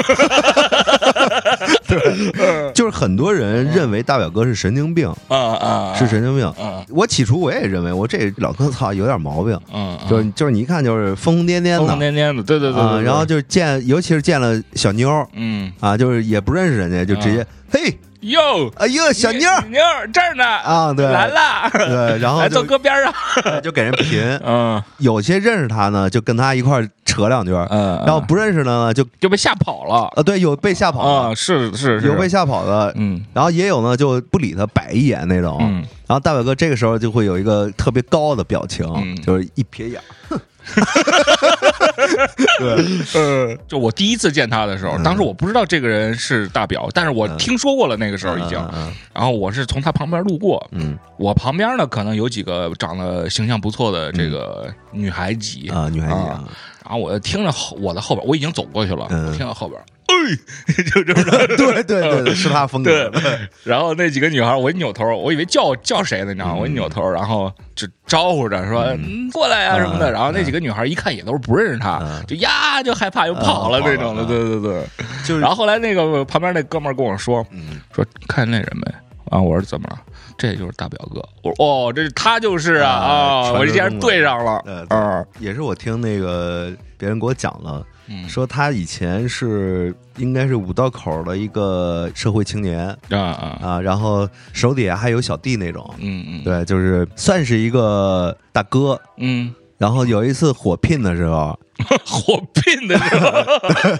[1.87, 6.45] 对，就是很多人认为大表哥是神经病，啊啊是神经病。
[6.45, 6.85] 啊。
[6.89, 11.79] 我起初我也认为我这老哥操有点毛病，嗯，就是就是你一看就是疯疯癫癫的。
[11.79, 15.69] 疯疯的癫癫的，对对对，然后就是见，尤其是见了小妞嗯。
[15.81, 19.61] 啊，就是也不认识人家，就直接嘿，哟，哎呦小妞儿。
[19.69, 23.13] 妞儿这儿呢啊，对，来了，对，然后 来坐就搁边上，
[23.61, 24.81] 就给人贫，嗯。
[24.97, 30.09] 有些认识他呢，就跟他一块儿扯两句，嗯，然后不认识的呢，就就被吓跑了。
[30.15, 33.23] 啊，对，有被吓跑啊，的，是是是，有被吓跑的，嗯。
[33.33, 35.57] 然后也有呢就不理他，摆一眼那种。
[35.61, 39.15] 嗯然后大表哥这个时候就会有一个特别高的表情，嗯。
[39.21, 40.39] 就是一撇眼儿，
[42.59, 45.03] 对，呃，就我第一次见他的时候，嗯。
[45.03, 48.57] 当时我不知道这个人是大表，但是我听说过了，那个时候已经。
[48.73, 50.97] 嗯然后我是从他旁边路过，嗯。
[51.17, 55.83] 我旁边呢可能有几个长得形象不错的这个女孩级嗯。
[55.83, 56.29] 啊，女孩子啊。
[56.29, 56.43] 啊，
[56.87, 61.31] 然后我就听着后我的后边，我已经走过去了，嗯我听到后边，哎， 就这么着。
[61.57, 63.21] 对对对对， 是他风格对，
[63.65, 66.55] 然后那几个女孩，我一扭头，我以为叫叫谁呢，你知道吗？
[66.55, 74.81] 我一扭头，然后就招呼着说：“嗯，过来啊、什么的。”嗯然后那几个女孩一看也都是不认识他嗯，就呀就害怕又跑了嗯那种的，对对对。
[75.25, 78.93] 就是然后后来那个旁边那哥们跟我说嗯说看见那人没？
[79.29, 79.99] 啊，我说怎么了？
[80.37, 81.19] 这就是大表哥。
[81.43, 83.11] 我说哦，这他就是啊啊
[83.47, 83.51] 啊！
[83.53, 84.05] 我这下中的。
[84.05, 84.61] 对上了。
[84.63, 88.27] 对对啊，也是我听那个别人给我讲了，嗯。
[88.29, 92.87] 说他以前是应该是五道口的一个社会青年。
[93.09, 98.99] 啊啊，啊，然后手底下还有小弟那种，嗯嗯，对，就是算是一个大哥。
[99.17, 101.57] 嗯，然后有一次火拼的时候，
[102.05, 103.31] 火拼的时候，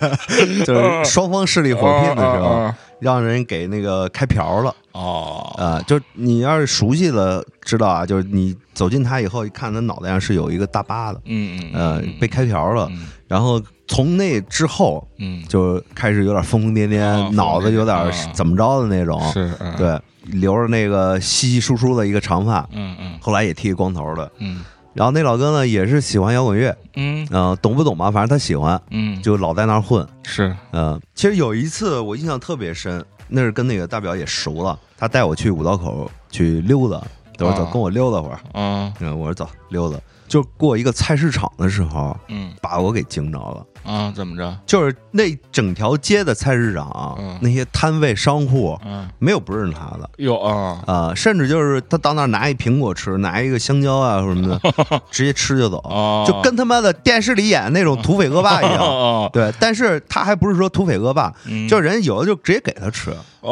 [0.65, 4.76] 就是双方势力火拼的时候，啊 让人给那个开瓢了。
[4.94, 5.80] 哦，啊！
[5.86, 12.88] 就你要是熟悉了，知道啊，就是你走近他以后，一看他脑袋上是有一个大疤的，嗯嗯，呃，被开瓢了。
[12.92, 13.06] 嗯。
[13.28, 19.22] 然后从那之后嗯，就开始有点疯疯癫啊癫，脑子有点怎么着的那种。
[19.32, 23.20] 是，嗯，对，留着那个稀稀疏疏的一个长发，嗯嗯。
[23.22, 24.32] 后来也剃光头的。
[24.40, 24.64] 嗯
[24.98, 28.10] 然后那老哥呢也是喜欢摇滚乐，嗯呃，懂不懂吧？
[28.10, 30.06] 反正他喜欢，嗯，就老在那儿混。
[30.24, 37.00] 是呃，其实有一次我印象特别深，那是跟那个大表也熟了，他带我去五道口去溜达，
[37.38, 38.40] 他说走，啊跟我溜达会儿。
[38.60, 40.00] 啊嗯，我说走，溜达。
[40.28, 43.66] 就过一个菜市场的时候，嗯把我给惊着了。
[43.88, 44.56] 啊，怎么着？
[44.65, 50.10] 就是那整条街的菜市场，嗯那些摊位商户，嗯，没有不认识他的。
[50.17, 58.78] 有啊啊、甚至就是他到那儿拿一苹果吃，拿一个香蕉啊 什么的，直接吃就走，哦，就跟他妈的电视里演那种土匪恶霸一样。
[58.84, 63.12] 哦对，但是他还不是说土匪恶霸，嗯就人有的就直接给他吃。
[63.41, 63.50] 哦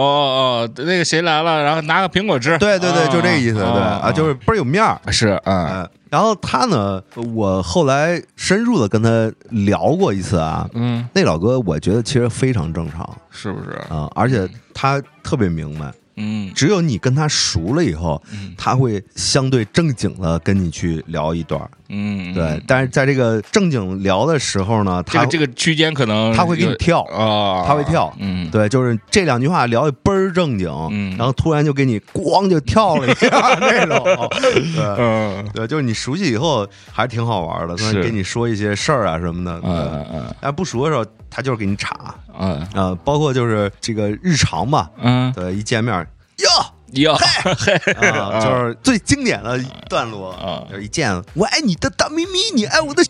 [0.67, 3.61] 哦，那个谁来了，然后拿个苹果吃，对对对，就这个意思。
[3.61, 4.99] 啊对啊，就是倍儿有面儿。
[5.11, 7.01] 是啊，哎，然后他呢，
[7.33, 13.77] 我后来深入的跟他聊过一次啊，嗯，那老哥我觉得其实非常正常是不是？
[13.89, 16.51] 啊，而且他特别明白，嗯。
[16.55, 18.53] 只有你跟他熟了以后，嗯。
[18.57, 21.69] 他会相对正经的跟你去聊一段儿。
[21.87, 28.11] 嗯，对，但是在这个正经聊的时候呢，他这个这个区间可能他会给你跳啊，他会跳。
[28.19, 31.15] 嗯，对，就是这两句话聊的倍儿正经，嗯。
[31.17, 34.03] 然后突然就给你咣就跳了一下那种，
[34.41, 34.95] 对。
[34.97, 35.47] 嗯。
[35.53, 39.59] 对，就是你熟悉以后还是挺好玩的，他是给你说一些事儿啊什么的。
[39.61, 39.69] 对。
[39.69, 40.35] 嗯嗯。
[40.41, 42.67] 但不熟的时候，他就是给你插啊、嗯。
[42.73, 45.31] 呃包括就是这个日常嘛，嗯。
[45.33, 46.04] 对，一见面
[46.37, 46.49] 哟
[46.93, 47.73] 哟嘿。
[47.93, 49.57] 啊，就是最经典的
[49.89, 50.63] 段落啊。
[50.69, 53.03] 就是一见我爱你的大咪咪，你爱我的。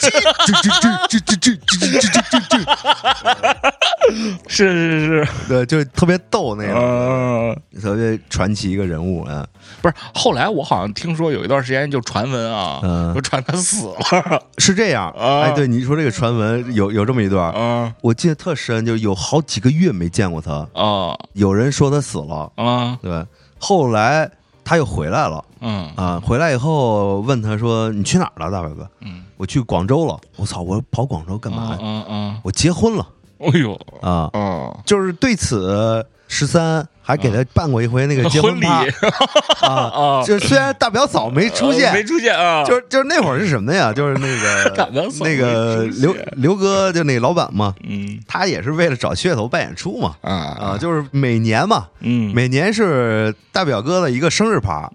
[4.48, 9.46] 是是是，对，就特别逗那种，嗯，特别传奇一个人物啊。
[9.82, 13.12] 不是，后来我好像听说有一段时间就传闻啊，嗯。
[13.12, 15.42] 说传他死了，是这样，啊。
[15.42, 17.92] 哎，对，你说这个传闻有有这么一段，啊。
[18.00, 21.16] 我记得特深，就有好几个月没见过他，啊。
[21.34, 22.98] 有人说他死了，啊。
[23.02, 23.24] 对，
[23.58, 24.30] 后来
[24.64, 25.44] 他又回来了。
[25.60, 25.90] 嗯。
[25.96, 30.20] 啊，回来以后问他说：“你去哪儿了，大表哥？”嗯，我去广州了。
[30.36, 31.78] 我操，我跑广州干嘛呀？
[31.80, 33.72] 嗯嗯，我结婚了哎呦
[34.02, 34.28] 啊！
[34.32, 38.66] 啊，就是对此，十三还给他办过一回那个结婚 礼。
[39.64, 39.72] 啊。
[39.72, 43.90] 啊，就虽然大表嫂没出现，呃没出现啊，就是就是那会儿是什么呀？
[43.96, 48.20] 就是那个那个刘刘哥，就那个老板嘛，嗯。
[48.28, 50.16] 他也是为了找噱头办演出嘛。
[50.20, 52.30] 啊啊，就是每年嘛，嗯。
[52.34, 54.90] 每年是大表哥的一个生日趴，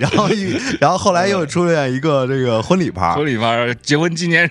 [0.00, 3.14] 然后一然后后来又出现一个这个婚礼趴。
[3.14, 4.50] 婚，礼趴结婚纪念日。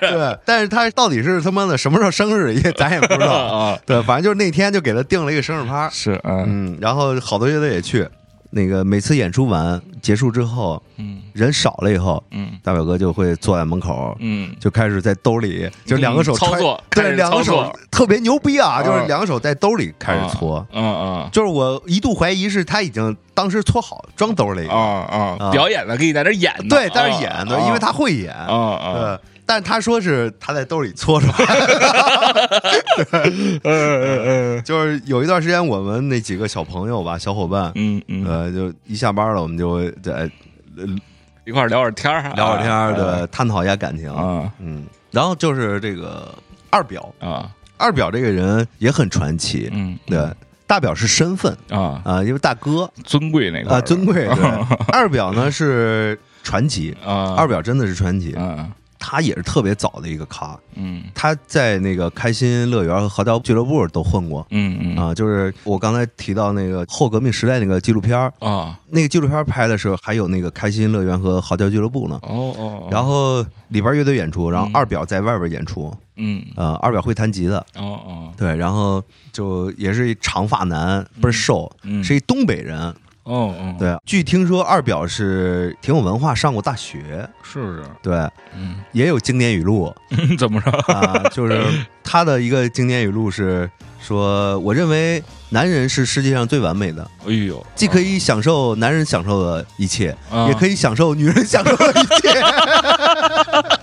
[0.00, 3.32] 对，但是他到底是他妈的什么时候生日，也咱也不知道。
[3.32, 8.08] 啊，对，反正就是那天就给他定了一个生日趴，是嗯嗯，然后好多乐队也去。
[8.48, 11.20] 那个每次演出完结束之后，嗯。
[11.34, 12.52] 人少了以后，嗯。
[12.62, 20.64] 大表哥就会坐在门口，嗯，就开始在兜里，就两个手揣操作对，两个手特别牛逼啊，啊就是两个手在兜里开始搓。
[20.72, 25.50] 嗯嗯就是我一度怀疑是他已经当时搓好装兜里，啊啊，啊。
[25.50, 29.20] 表演了给你在那演，对，在那演的，啊因为他会演，啊啊，对。
[29.46, 34.62] 但他说是他在兜里搓出来的，嗯嗯嗯。
[34.64, 40.28] 就是有一段时间我们那几个小朋友吧，小伙伴，嗯嗯，呃，就一下班了，我们就会在
[41.44, 44.52] 一块聊会儿天儿，聊会儿天儿，啊对，探讨一下感情，啊。
[44.58, 44.84] 嗯。
[45.12, 46.34] 然后就是这个
[46.68, 47.48] 二表，啊。
[47.78, 50.26] 二表这个人也很传奇，嗯对，
[50.66, 52.90] 大表是身份啊，啊，因为大哥。
[53.04, 54.44] 尊贵那个啊，尊贵，对，
[54.88, 61.02] 二表呢是传奇， 啊，二表真的是传奇，嗯他也是特别早的一个咖，嗯。
[61.14, 64.46] 他在那个开心乐园和豪娇俱乐部都混过。
[64.50, 64.96] 嗯嗯。
[64.96, 68.32] 啊，就是我刚才提到那个后革命时代那个纪录片儿。
[68.40, 68.78] 啊。
[68.88, 72.18] 那个纪录片拍的时候还有那个开心乐园和豪娇俱乐部呢。
[72.22, 74.72] 哦哦，然后里边乐队演出，然后嗯。
[74.74, 76.42] 二表在外边演出，嗯。
[76.56, 78.32] 呃，二表会弹吉他，哦哦。
[78.36, 82.02] 对，然后就也是一长发男，倍儿瘦，嗯。
[82.02, 82.94] 是一东北人，
[83.26, 83.96] 哦哦，对。
[84.06, 87.82] 据听说二表是挺有文化，上过大学，是不是？
[88.00, 88.14] 对，
[88.56, 89.92] 嗯，也有经典语录
[90.38, 90.70] 怎么着？
[90.94, 91.60] 啊，就是
[92.04, 93.68] 他的一个经典语录是
[94.00, 102.40] 说，我认为男人是世界上最完美的，哎呦，既可以享受男人享受的一切，啊也可以享受女人享受的一切。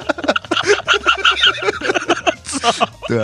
[3.07, 3.19] 对，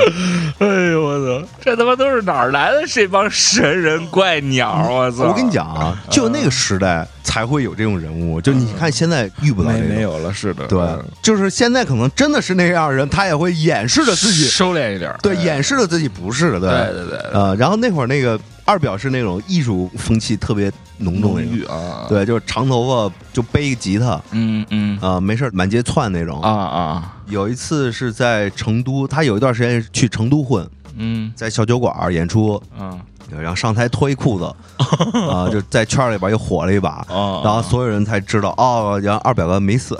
[0.59, 4.87] 哎呦我操，这他妈都是哪儿来的这帮神人怪鸟？
[4.89, 5.23] 我操！
[5.25, 9.69] 我跟你讲啊，就那个时代才会有这种人物，就你看现在遇不到。
[9.69, 10.79] 没没有了，是的，对，
[11.21, 24.99] 就是现在可能真的是那样的人，他也会掩饰着自己，收敛一点，对，掩饰着自己不是的，对，对对对，呃，然后那会儿那个二表是那种艺术风气特别浓重的那种，啊，，对，就是长头发就背一个吉他，嗯嗯。
[25.01, 26.39] 啊、没事儿满街窜那种。
[26.41, 27.15] 啊啊。
[27.25, 31.33] 有一次是在成都，他有一段时间去成都混，嗯。
[31.35, 32.99] 在小酒馆演出，嗯。
[33.39, 34.45] 然后上台脱一裤子，
[35.29, 39.95] 啊，就在圈里边又火了一把，哦，然后所有人才知道哦，然后二表哥没死，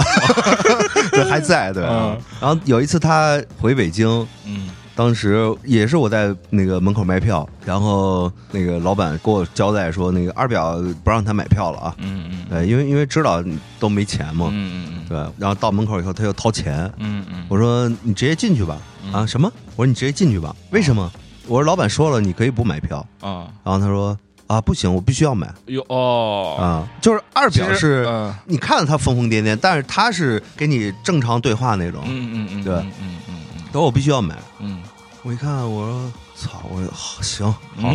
[1.12, 1.84] 对，还在，对。
[1.86, 2.16] 嗯。
[2.40, 4.08] 然后有一次他回北京，
[4.46, 4.70] 嗯
[5.00, 13.42] 当时也是我在那个门口卖票，然后那个老板给我交代说，那个二表不让他买票了啊，嗯嗯对，因为因为知道
[13.80, 15.18] 都没钱嘛，嗯嗯对。
[15.38, 18.78] 然后到门口以后，他又掏钱，嗯嗯，我说你直接进去吧，
[19.14, 19.50] 啊什么？
[19.78, 21.10] 我说你直接进去吧，为什么？
[21.48, 22.98] 我说老板说了，你可以不买票。
[23.22, 25.50] 啊然后他说啊不行，我必须要买。
[25.68, 28.06] 有哦，啊，就是二表是。
[28.06, 28.36] 嗯。
[28.44, 32.04] 你看着他疯疯癫癫，但是他是跟你正常对话那种。
[32.06, 32.74] 嗯嗯嗯，对。
[32.74, 33.36] 嗯嗯嗯
[33.72, 34.82] 等我必须要买，嗯
[35.24, 36.92] 我一看，我说操，我说
[37.22, 37.94] 行好，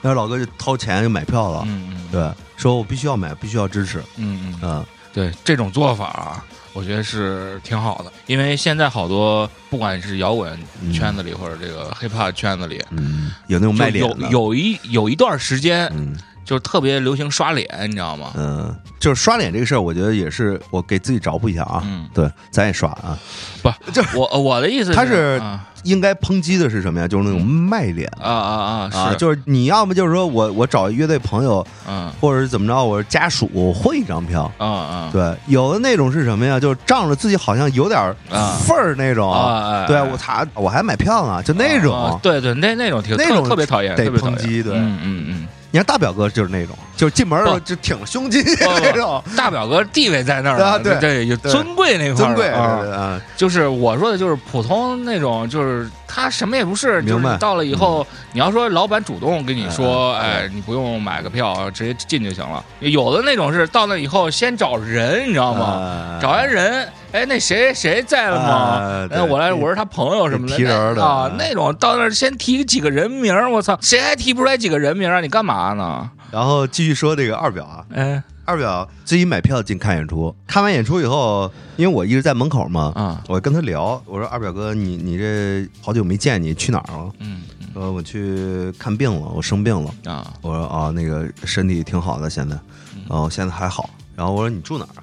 [0.00, 4.58] 但是 老哥就掏钱就买票了，嗯嗯，对，说我必须要买，必须要支持，嗯嗯。
[4.62, 4.86] 嗯。
[5.14, 6.42] 对这种做法啊，
[6.72, 10.58] 我觉得是挺好的，因为现在好多不管是摇滚
[10.90, 18.32] 圈子里或者这个 hiphop 圈子里，嗯，有那种卖脸的，有有一有一段时间嗯就是特别流行刷脸，你知道吗？
[18.36, 23.18] 嗯，就是刷脸这个事儿，我觉得也是我给自己找补一下啊，嗯，对，咱也刷啊
[23.62, 27.08] 不 就，我我的意思他是啊应该抨击的是什么呀？
[27.08, 28.08] 就是那种卖脸。
[28.20, 36.58] 啊啊啊啊，是就是你要么就是说我我找乐队朋友，嗯或者是怎么着，我家属混一张票，啊啊对，有的那种是什么呀？
[36.60, 39.84] 就是仗着自己好像有点啊份儿那种，啊！
[39.86, 41.92] 对我操，我还买票呢，就那种。
[41.96, 45.48] 啊对对，那那种挺那种特别讨厌，得抨击对嗯嗯嗯。
[45.72, 62.62] 你看大表哥就是那种，就是进门的时候就挺了胸襟 那种，大表哥地位在那儿对对，有尊贵那块儿尊贵，啊，就是我说的，就是普通那种，就是他什么也不是，就是到了以后，你要说老板主动跟你说，哎哎，你不用买个票，直接进就行了。
[62.80, 65.64] 有的那种是到那以后先找人，你知道吗？
[65.64, 68.48] 啊找完人，哎，那谁谁在了吗？
[68.52, 75.20] 啊对哎，我来，我是他朋友什么的，提人的啊，那种到那儿先提几个人名儿，我操，谁还提不出来几个人名儿啊？
[75.20, 76.10] 你干嘛呢？
[76.30, 87.10] 然后继续说这个二表啊，哎，二表自己买票进看演出，看完演出以后，因为我一直在门口嘛，啊，我跟他聊，我说二表哥，你你这好久没见你，去哪儿了？
[87.20, 89.90] 嗯嗯说我去看病了，我生病了。
[90.04, 92.54] 啊，我说啊，那个身体挺好的，现在，
[92.94, 93.88] 嗯哦，现在还好。
[94.14, 95.02] 然后我说你住哪儿啊？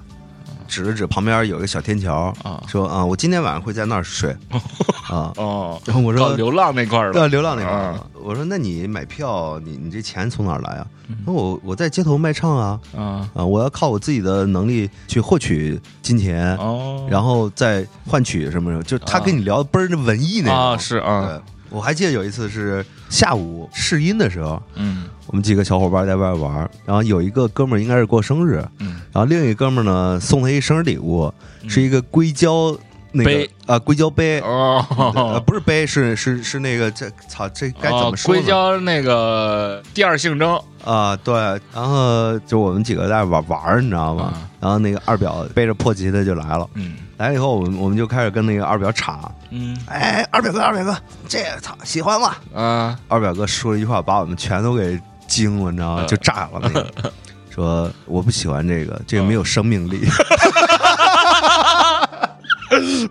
[0.68, 4.30] 指了指旁边有一个小天桥，啊说啊，我今天晚上会在那儿睡。
[5.10, 10.86] 啊，哦，然后我说搞流浪那块儿的，到流浪那块儿我说那你买票，你你这钱从哪儿来啊？
[11.08, 20.54] 嗯那我我在街头卖唱啊啊，啊，我要靠我自己的能力去获取金钱，哦，然后再换取什么什么，就他啊跟你聊倍儿那文艺那种。
[20.56, 31.32] 啊是啊，我还记得有一次是下午试音的时候，嗯我们几个小伙伴在外边玩，然后有一个哥们儿应该是过生日，嗯然后另一个哥们儿呢送他一生日礼物，
[31.68, 32.76] 是一个硅胶
[33.12, 34.40] 那个杯啊硅胶杯。
[34.40, 34.48] 呃，
[34.96, 38.40] 哦，不是杯，是是是那个这操这该怎么说呢？
[38.40, 41.34] 硅胶那个第二性征啊，对，
[41.74, 44.24] 然后就我们几个在玩玩儿，你知道吗？
[44.24, 50.94] 啊然后那个二表背着破吉他就来了，嗯来了以后，我们我们就开始跟那个二表吵，嗯哎，二表哥，二表哥，
[51.26, 52.36] 这操喜欢吗？
[52.54, 56.02] 啊二表哥说了一句话，把我们全都给惊了，你知道吗？
[56.02, 56.92] 嗯就炸了那个，
[57.48, 60.06] 说我不喜欢这个，这个没有生命力。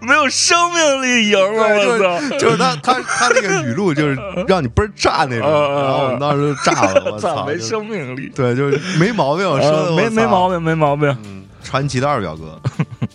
[0.01, 2.37] 没有生命力赢了，我操！
[2.37, 4.17] 就是他他他那个语录就是
[4.47, 10.49] 让你倍儿炸那种，然后我们当时就炸了，我 操，没生命力，对，就是没毛病，说的呃没没毛。
[10.49, 11.09] 病，没毛病。
[11.25, 12.59] 嗯，传奇的二表哥，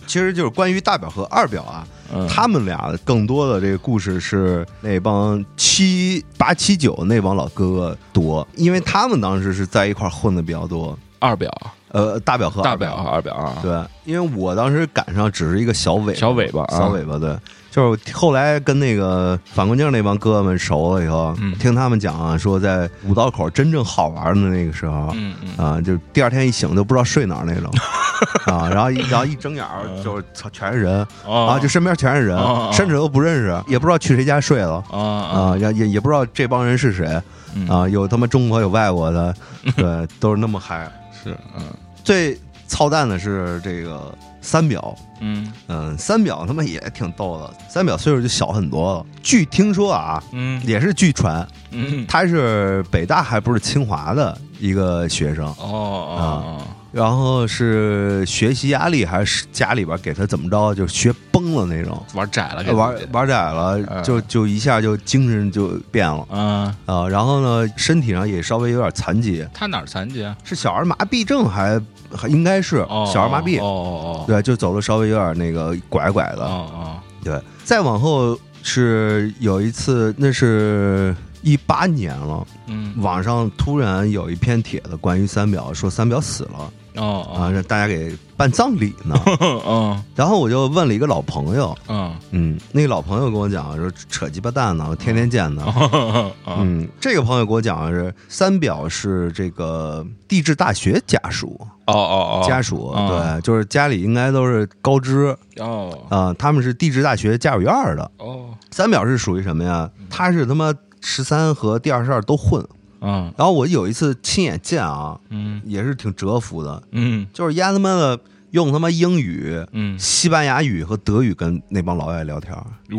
[0.07, 10.97] 其实就是关于大表和二表啊，嗯他们俩更多的这个故事是那帮七八七九那帮老哥哥多，因为他们当时是在一块儿混的比较多。
[11.19, 11.51] 二表、
[11.95, 12.97] 呃，大表和大二表。
[12.97, 13.71] 和二表啊，对，
[14.03, 17.33] 因为我当时赶上只是一个小尾巴小尾巴啊小尾巴，对，
[17.71, 25.11] 就是后来跟那个反光镜那帮哥哥们熟了以后，嗯听他们讲啊，说在五道口真正好玩的那个时候。
[25.15, 25.65] 嗯嗯。
[25.65, 27.71] 啊，就第二天一醒都不知道睡哪儿那种，
[28.53, 32.37] 啊，然后一然后一睁眼儿就是操全是人，哦啊，就身边全是人
[32.73, 37.21] 甚至都不认识，也不知道去谁家睡了，啊啊啊，也也也不知道这帮人是谁，
[37.55, 37.67] 嗯。
[37.69, 39.33] 啊，有他妈中国有外国的，
[39.77, 40.91] 对，都是那么嗨。
[41.23, 41.63] 是嗯
[42.05, 45.51] 最操蛋的是这个三表，嗯。
[45.67, 49.05] 嗯，三表他妈也挺逗的，三表岁数就小很多了。
[49.23, 50.61] 据听说啊，嗯。
[50.65, 52.05] 也是据传，嗯。
[52.07, 64.01] 他是北大还不是清华的一个学生，哦哦然后是学习压力还是家里边给他怎么着，就学崩了那种，玩窄了，给玩玩窄了，嗯。
[64.01, 66.25] 就就一下就精神就变了。
[66.31, 67.09] 嗯，啊。
[67.09, 70.37] 然后呢，身体上也稍微有点残疾，他哪儿残疾啊？
[70.45, 71.79] 是小儿麻痹症还还
[72.27, 76.45] 应该是哦，小儿麻痹哦，哦对，就走的稍微有点那个拐拐哦的。
[76.45, 89.15] 哦对，再往后是有一次，那是一八年了，嗯网上突然有一篇帖子关于三表，说三表死了哦啊，让大家给办葬礼呢。
[89.67, 95.63] 嗯然后我就问了一个老朋友，嗯嗯，那个老朋友跟我讲说扯鸡巴蛋呢，我天天见呢。
[95.93, 108.11] 嗯嗯，这个朋友给我讲是三表是这个地质大学家属，哦哦哦家属哦对，就是家里应该都是高知哦啊、他们是地质大学家属院的。
[108.17, 109.89] 哦三表是属于什么呀？
[110.09, 112.65] 他是他妈十三和第二十二都混。
[113.05, 113.31] 嗯。
[113.37, 115.61] 然后我有一次亲眼见啊，嗯。
[115.65, 117.25] 也是挺折服的，嗯。
[117.31, 118.19] 就是丫他妈的
[118.51, 122.65] 用他妈英语、嗯，西班牙语和德语跟那帮老外聊天儿。
[122.89, 122.97] 哎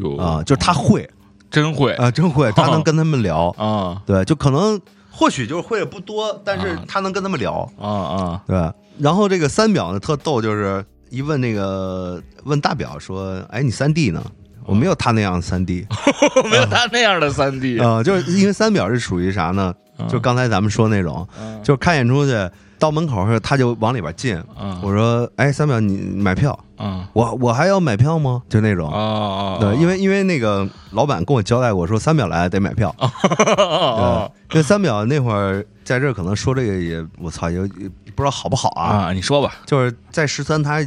[0.00, 0.16] 呦。
[0.16, 1.08] 啊，就是他会。
[1.50, 1.92] 真会。
[1.94, 3.50] 啊，真会， 他能跟他们聊。
[3.58, 4.02] 啊。
[4.06, 4.80] 对，就可能
[5.10, 6.84] 或许就是会的不多，但是啊。
[6.88, 7.70] 他能跟他们聊。
[7.78, 8.42] 啊啊。
[8.46, 14.24] 对，然后这个三表呢特逗，就是一问那个问大表说：“哎，你三弟呢？”
[14.66, 15.86] 我没有他那样的三 D
[16.50, 19.74] 没有他那样的三 D，啊、就是因为三表是属于啥呢？
[20.08, 21.26] 就刚才咱们说那种，
[21.62, 24.36] 就是看演出去到门口时他就往里边进。
[24.60, 26.58] 嗯我说：“哎，三表，你买票？
[26.78, 28.90] 嗯我我还要买票吗？”就那种。
[28.90, 32.92] 啊对，因为因为那个老板跟我交代过，说三表来得买票。
[32.98, 38.82] 啊对，因为三表那会儿在这儿可能说这个也，我操，也也不知道好不好啊。
[38.86, 40.84] 啊，你说吧就是在十三他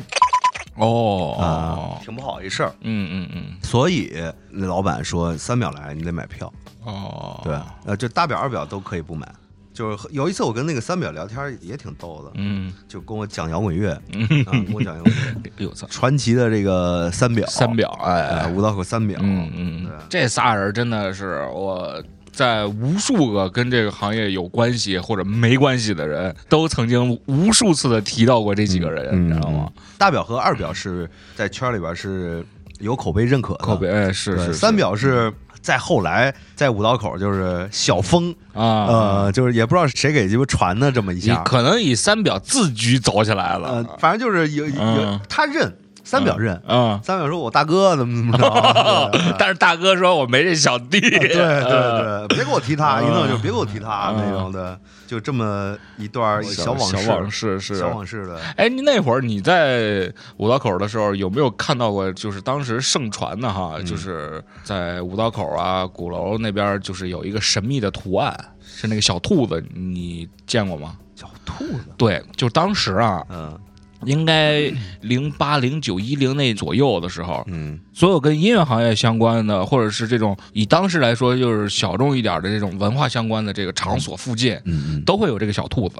[0.75, 3.43] 哦啊，挺不好一事儿，嗯嗯嗯。
[3.63, 4.13] 所以
[4.49, 6.51] 那老板说三表来你得买票。
[6.83, 7.41] 哦。
[7.43, 9.27] 对，呃，这大表二表都可以不买。
[9.73, 12.73] 就是有一次我跟那个三表聊天也挺逗的，嗯。
[12.87, 19.83] 就跟我讲摇滚乐，嗯 啊，跟我讲摇滚乐，哎呦操传奇的这个三表，三表哎，哎五道口三表，嗯嗯。
[19.85, 22.01] 对，这仨人真的是我。
[22.35, 29.71] 在无数个跟这个行业有关系或者没关系的人都曾经无数次的提到过这几个人，嗯你知道吗？？
[29.75, 29.83] 嗯。
[29.97, 32.45] 大表和二表是在圈里边是
[32.79, 34.53] 有口碑认可的，口碑哎是是是。
[34.53, 43.69] 三表是在后来在五道口就是小峰，啊，呃，就是也不知道谁给鸡巴传的这么一你下，可能以三表自居走起来了。
[43.69, 45.19] 呃，，反正就是有有嗯。
[45.29, 45.73] 他认
[46.05, 57.79] 三表认，嗯，三表说我大哥怎么怎么着， 但是大哥说我没这小弟，对对对，别给我提他，嗯一弄就别给我提他嗯那种的，就这么一段小往事，小往事是。
[57.79, 58.39] 小往事的。
[58.55, 62.11] 哎，你那会儿你在五道口的时候，有没有看到过？
[62.13, 63.85] 就是当时盛传的哈，嗯。
[63.85, 68.31] 就是在五道口啊鼓楼那边，就是有一个神秘的图案，
[68.63, 70.95] 是那个小兔子，你见过吗？
[71.15, 73.57] 小兔子，对，就当时啊，嗯
[74.05, 85.95] 应该零八、零九、一零那左右的时候，嗯所有跟音乐行业相关的，或者是这种以当时来说就是小众一点的这种文化相关的这个场所附近，嗯都会有这个小兔子，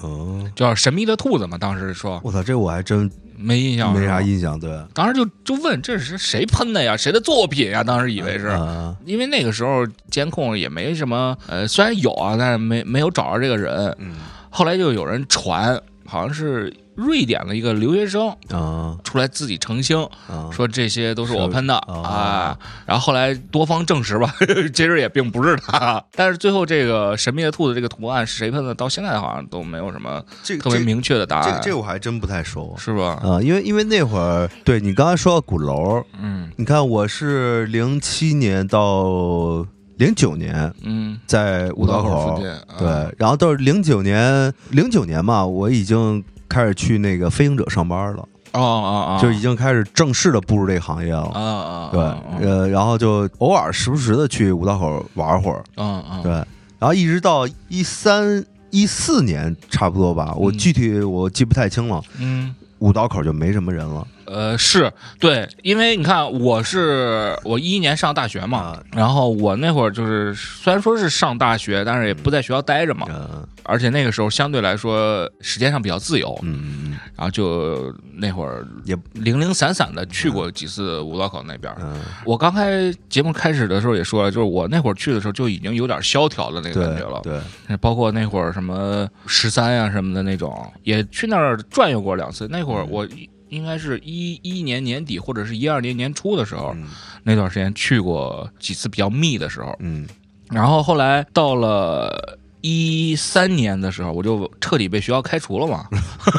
[0.00, 1.56] 哦，叫神秘的兔子嘛。
[1.56, 6.96] 当时说我操，这我还真没印象，没啥印象，对，当时就就问这是谁喷的呀？
[6.96, 7.84] 谁的作品呀？
[7.84, 13.94] 当时以为是，啊因为那个时候监控也没什么，呃，虽然有啊，但是没没有找着这个人。
[13.98, 14.14] 嗯
[14.56, 15.76] 后来就有人传，
[16.06, 18.96] 好像是瑞典的一个留学生啊。
[19.04, 21.92] 出来自己澄清，啊，说这些都是我喷的是。
[21.94, 22.58] 啊。
[22.86, 24.34] 然后后来多方证实吧，
[24.74, 26.02] 其实也并不是他。
[26.12, 32.74] 但是最后这个神秘的兔子这个图案是谁喷的，到现在好像都没有什么这这特别明确的答案，这这我还真不太熟。
[32.78, 33.18] 是吧？
[33.22, 36.50] 啊，因为因为那会儿对你刚才说到鼓楼，嗯。
[36.56, 39.66] 你看我是零七年到
[39.96, 42.40] 零九年嗯，在五道口。
[42.78, 51.26] 对，然后到零九年零九年嘛，我已经开始去那个飞行者上班了，哦哦哦，就已经开始正式的步入这个行业了。
[51.28, 56.32] 啊啊，对，呃，然后就偶尔时不时的去五道口玩会儿，嗯嗯，对，
[56.78, 60.58] 然后一直到一三一四年差不多吧，我嗯。
[60.58, 62.54] 具体我记不太清了，嗯。
[62.80, 64.06] 五道口就没什么人了。
[64.26, 81.74] 呃，是对，因为你看，我是我一一年上大学嘛，啊然后我那会儿就是虽然说是上大学，但是也不在学校待着嘛，嗯而且那个时候相对来说时间上比较自由，嗯嗯然后就那会儿也零零散散的去过几次五道口那边。
[81.80, 92.46] 嗯，我刚开节目开始的时候也说了，就是我那会儿去的时候就已经有点萧条的那个感觉了，对，包括那会儿什么十三呀什么的那种，也去那儿转悠过两次。
[92.48, 96.86] 那会儿我一应该是一一年年底或者是一二年年初的时候，嗯
[97.22, 99.74] 那段时间去过几次比较密的时候。
[99.78, 100.06] 嗯
[100.50, 105.88] 然后后来到了一三年的时候，我就彻底被学校开除了嘛。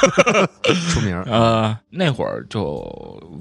[0.92, 2.82] 出名儿，呃，那会儿就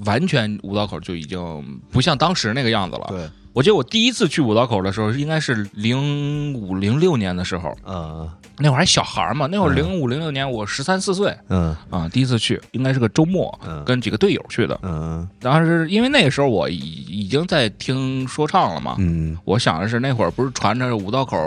[0.05, 3.05] 完全五道口就已经不像当时那个样子了。
[3.09, 14.77] 对，我记得我第一次去五道口的时候，应该是零五零六年的时候，嗯那会儿还小孩嘛，那会儿嗯零五零六年我十三四岁嗯啊，第一次去，应该是个周末，嗯跟几个队友去的。
[14.83, 21.37] 嗯当时因为那个时候我已已经在听说唱了嘛，嗯，我想的是那会儿不是传着五道口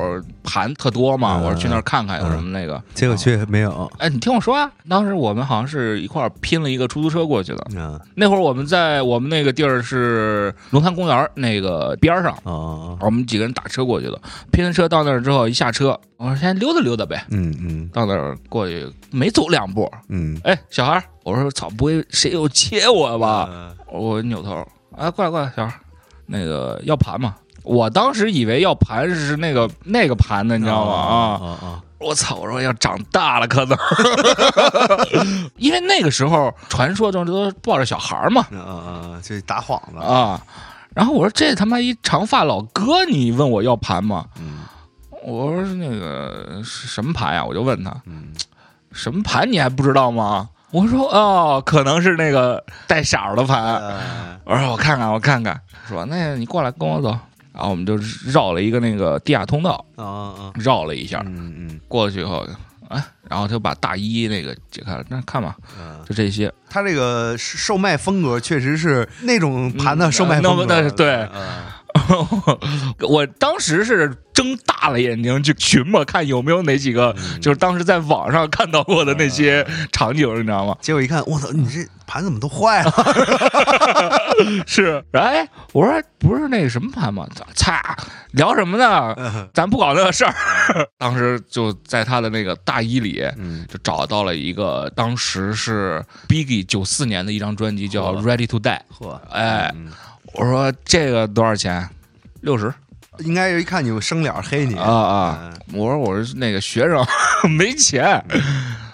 [0.43, 2.83] 盘特多嘛，嗯我说去那儿看看有什么那个。
[2.95, 3.91] 结果去没有。
[3.99, 7.67] 哎，你听我说啊，当时我们好像是一块儿拼了一个出租车过去的。
[7.75, 14.21] 嗯那会儿我们在我们那个地儿是龙潭公园那个边儿上，哦我们几个人打车过去的。
[14.51, 17.25] 拼了车到那儿之后，一下车，我说先溜达溜达呗。
[17.31, 23.49] 嗯嗯到那儿过去没走两步，嗯哎，小孩儿，我说操，不会谁又切我吧？
[23.51, 25.75] 嗯我扭头，啊，过来过来，小孩，
[26.27, 27.35] 那个要盘吗？
[27.65, 30.93] 我当时以为要盘是那个那个盘的，你知道吗？
[30.93, 32.37] 啊，啊啊我操！
[32.37, 33.77] 我说要长大了可能，
[35.57, 39.21] 因为那个时候传说中都抱着小孩儿嘛啊啊！
[39.23, 39.99] 这打幌子。
[39.99, 40.41] 啊。
[40.99, 44.27] 然后我说这他妈一长发老哥，你问我要盘吗？
[44.41, 44.59] 嗯
[45.23, 47.45] 我说那个什么盘呀？
[47.45, 48.33] 我就问他嗯
[48.91, 50.49] 什么盘你还不知道吗？
[50.73, 53.77] 我说哦，可能是那个带色儿的盘。
[53.77, 57.17] 哎我说我看看我看看，说那你过来跟我走。
[57.53, 57.97] 然后我们就
[58.27, 60.53] 绕了一个那个地下通道，啊啊！
[60.57, 62.45] 绕了一下，嗯嗯过去以后，
[62.89, 66.53] 哎，然后他就把大衣那个解开了，那看吧，嗯，就这些。
[66.70, 70.64] 他这个售卖风格确实是那种盘的售卖风格。
[70.64, 71.57] 嗯那那对嗯
[73.09, 80.77] 我当时是睁大了眼睛去寻摸，看有没有哪几个，嗯就是当时在网上看到过的那些场景，你知道吗？
[80.81, 82.93] 结果一看，我操，你这盘怎么都坏了？
[84.67, 87.27] 是，哎，我说不是那个什么盘吗？
[87.55, 87.97] 擦，
[88.33, 89.15] 聊什么呢？
[89.19, 90.35] 嗯咱不搞那个事儿。
[90.99, 98.79] 当时就在他的那个大衣里，嗯就找到了一个，当时是 Biggie 九四年的一张专辑叫《Ready to Die》。
[98.99, 99.91] 嚯，哎嗯
[100.39, 101.89] 我说这个多少钱？
[102.43, 102.72] 六十
[103.18, 105.39] 应该是一看你生脸黑你啊啊！
[105.43, 107.05] 嗯我说我是那个学生，
[107.59, 108.24] 没钱。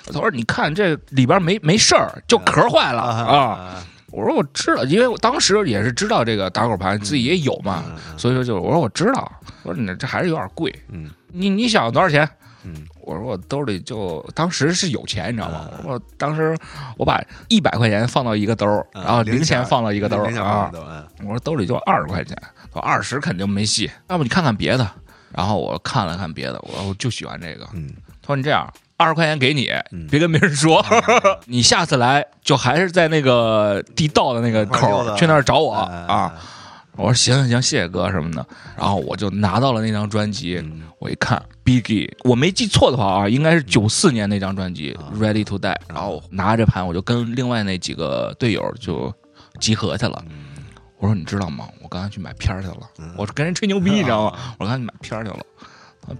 [0.06, 3.22] 他说你看这里边没没事儿，就壳坏了啊。
[3.34, 3.84] 啊！
[4.10, 9.30] 我说我知道，因为我当时也是知道这个打口盘，自己也有嘛，嗯所以说就我说我知道。
[9.62, 12.28] 我说你这还是有点贵，嗯你你想多少钱？
[12.64, 12.74] 嗯
[13.06, 15.68] 我说我兜里就当时是有钱，你知道吗？
[15.78, 16.56] 嗯我当时
[16.96, 20.70] 我把一百块钱放到一个兜儿，嗯然后零零钱钱放到一个兜儿啊
[21.22, 22.36] 我说兜里就二十块钱，
[22.72, 24.90] 说二十肯定没戏，要不你看看别的。
[25.36, 27.66] 然后我看了看别的，我说我就喜欢这个。
[27.72, 27.90] 嗯
[28.22, 30.82] 他说你这样，二十块钱给你嗯，别跟别人说，
[31.46, 36.34] 你下次来就还是在那个地道的那个口去那儿找我哎啊。
[36.96, 38.46] 我说行行行，谢谢哥什么的。
[38.76, 45.72] 然后我就拿到了那张专辑，嗯我一看 Biggie，我没记错的话啊，应该是九四年那张专辑啊《Ready to Die》。
[45.88, 49.12] 然后拿着盘，我就跟另外那几个队友就
[49.60, 50.24] 集合去了。
[50.30, 50.44] 嗯
[50.98, 51.68] 我说你知道吗？
[51.82, 54.38] 我刚才去买片儿去了嗯，我跟人吹牛逼，你知道吗？
[54.58, 55.36] 我刚才去买片儿去了。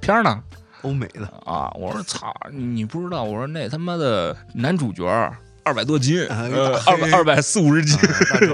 [0.00, 0.42] 片儿呢？
[0.82, 1.70] 欧美的啊！
[1.74, 3.22] 我说操，你不知道？
[3.22, 5.06] 我说那他妈的男主角
[5.64, 7.98] 二百多斤，二百二百四五十斤。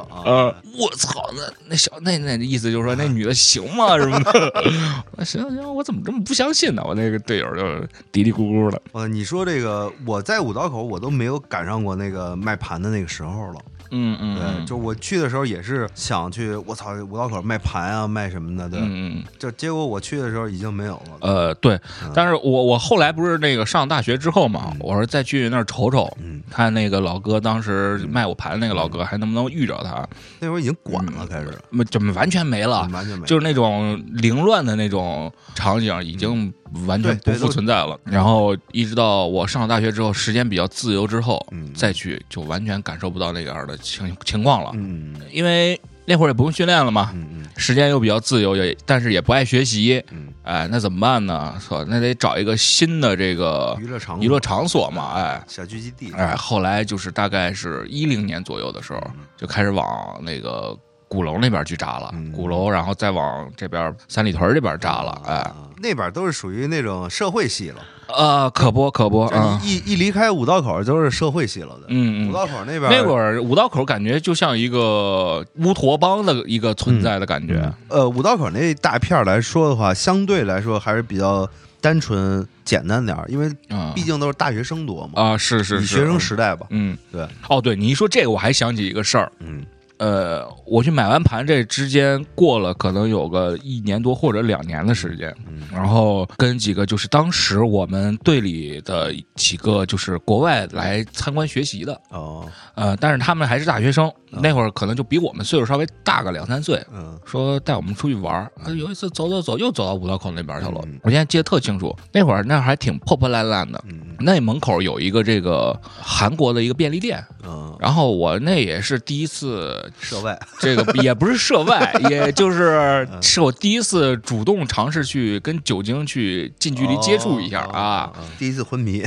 [0.09, 3.99] 啊 呃，我操，那那小那那意思就是说那女的行吗？
[3.99, 4.65] 什么的？
[5.25, 6.83] 行行，我怎么这么不相信呢？
[6.87, 8.81] 我那个队友就嘀嘀咕咕的。
[8.93, 13.61] 呃，你说这个，我在五道口我都没有赶上过那个卖盘的那个时候了。
[13.91, 18.79] 嗯嗯，对，嗯就我去的时候也是想去，我操，五道口卖盘啊，卖什么的，对。
[18.81, 21.19] 嗯嗯就结果我去的时候已经没有了。
[21.21, 21.75] 呃对
[22.05, 30.07] 嗯，但是我我后来不是那个上大学之后嘛嗯，我说再去那儿瞅瞅，嗯，看那个老哥当时卖我盘那个老哥还能不能遇着他，
[30.39, 32.89] 那会儿已经管了，嗯开始没就完全没了。
[32.93, 33.21] 完全。
[33.25, 36.53] 就是那种凌乱的那种场景已经
[36.87, 37.99] 完全不复存在了。
[38.05, 45.15] 然后一直到我上了大学之后，时间比较自由之后，嗯再去就完全感受不到那样的情情况了，嗯。
[45.31, 47.47] 因为那会儿也不用训练了嘛，嗯嗯。
[47.57, 50.29] 时间又比较自由，也但是也不爱学习，嗯。
[50.43, 51.55] 哎，那怎么办呢？
[51.61, 54.25] 说那得找一个新的这个嗯，娱乐场所。
[54.25, 55.45] 娱乐场所嘛，哎。
[55.47, 59.01] 小聚集地，哎，后来就是大概是一零年左右的时候，
[59.37, 60.77] 就开始往那个
[61.07, 62.33] 鼓楼那边去扎了，嗯。
[62.33, 67.81] 鼓楼，然后再往这边三里屯这边扎了，哎，啊，那边都是属于那种社会系了。
[68.17, 71.87] 呃，可不可不，就嗯你一一离开五道口都是社会系了的。
[71.89, 81.49] 嗯嗯，五道口那边那会儿五道口感觉就像一个乌托邦的一个存在的感觉，呃，五道口那大片来说的话，相对来说还是比较
[81.81, 89.65] 单纯简单点儿，因为嗯毕竟都是大学生多嘛，啊，是是是，学生时代吧，嗯，对，哦，对你一说这个，我还想起一个事儿，嗯
[90.01, 108.51] 呃，我去买完盘，这之间过了可能有个一年多或者两年的时间，嗯然后跟几个就是当时我们队里的几个就是国外来参观学习的，哦，呃，但是他们还是大学生，那会儿可能就比我们岁数稍微大个两三岁，嗯说带我们出去玩儿。
[108.65, 110.81] 啊有一次走走走，又走到五道口那边去了。
[110.87, 113.79] 嗯我现在记得特清楚，那会儿那还挺破破烂烂的。
[113.87, 129.03] 嗯那门口有一个这个韩国的一个便利店，嗯，然后我那也是第一次，涉外， 这个也不是涉外，也就是是我第一次主动尝试去跟酒精去近距离接触一下哦啊。，第一次昏迷，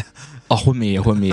[0.53, 1.31] 哦，昏迷昏迷，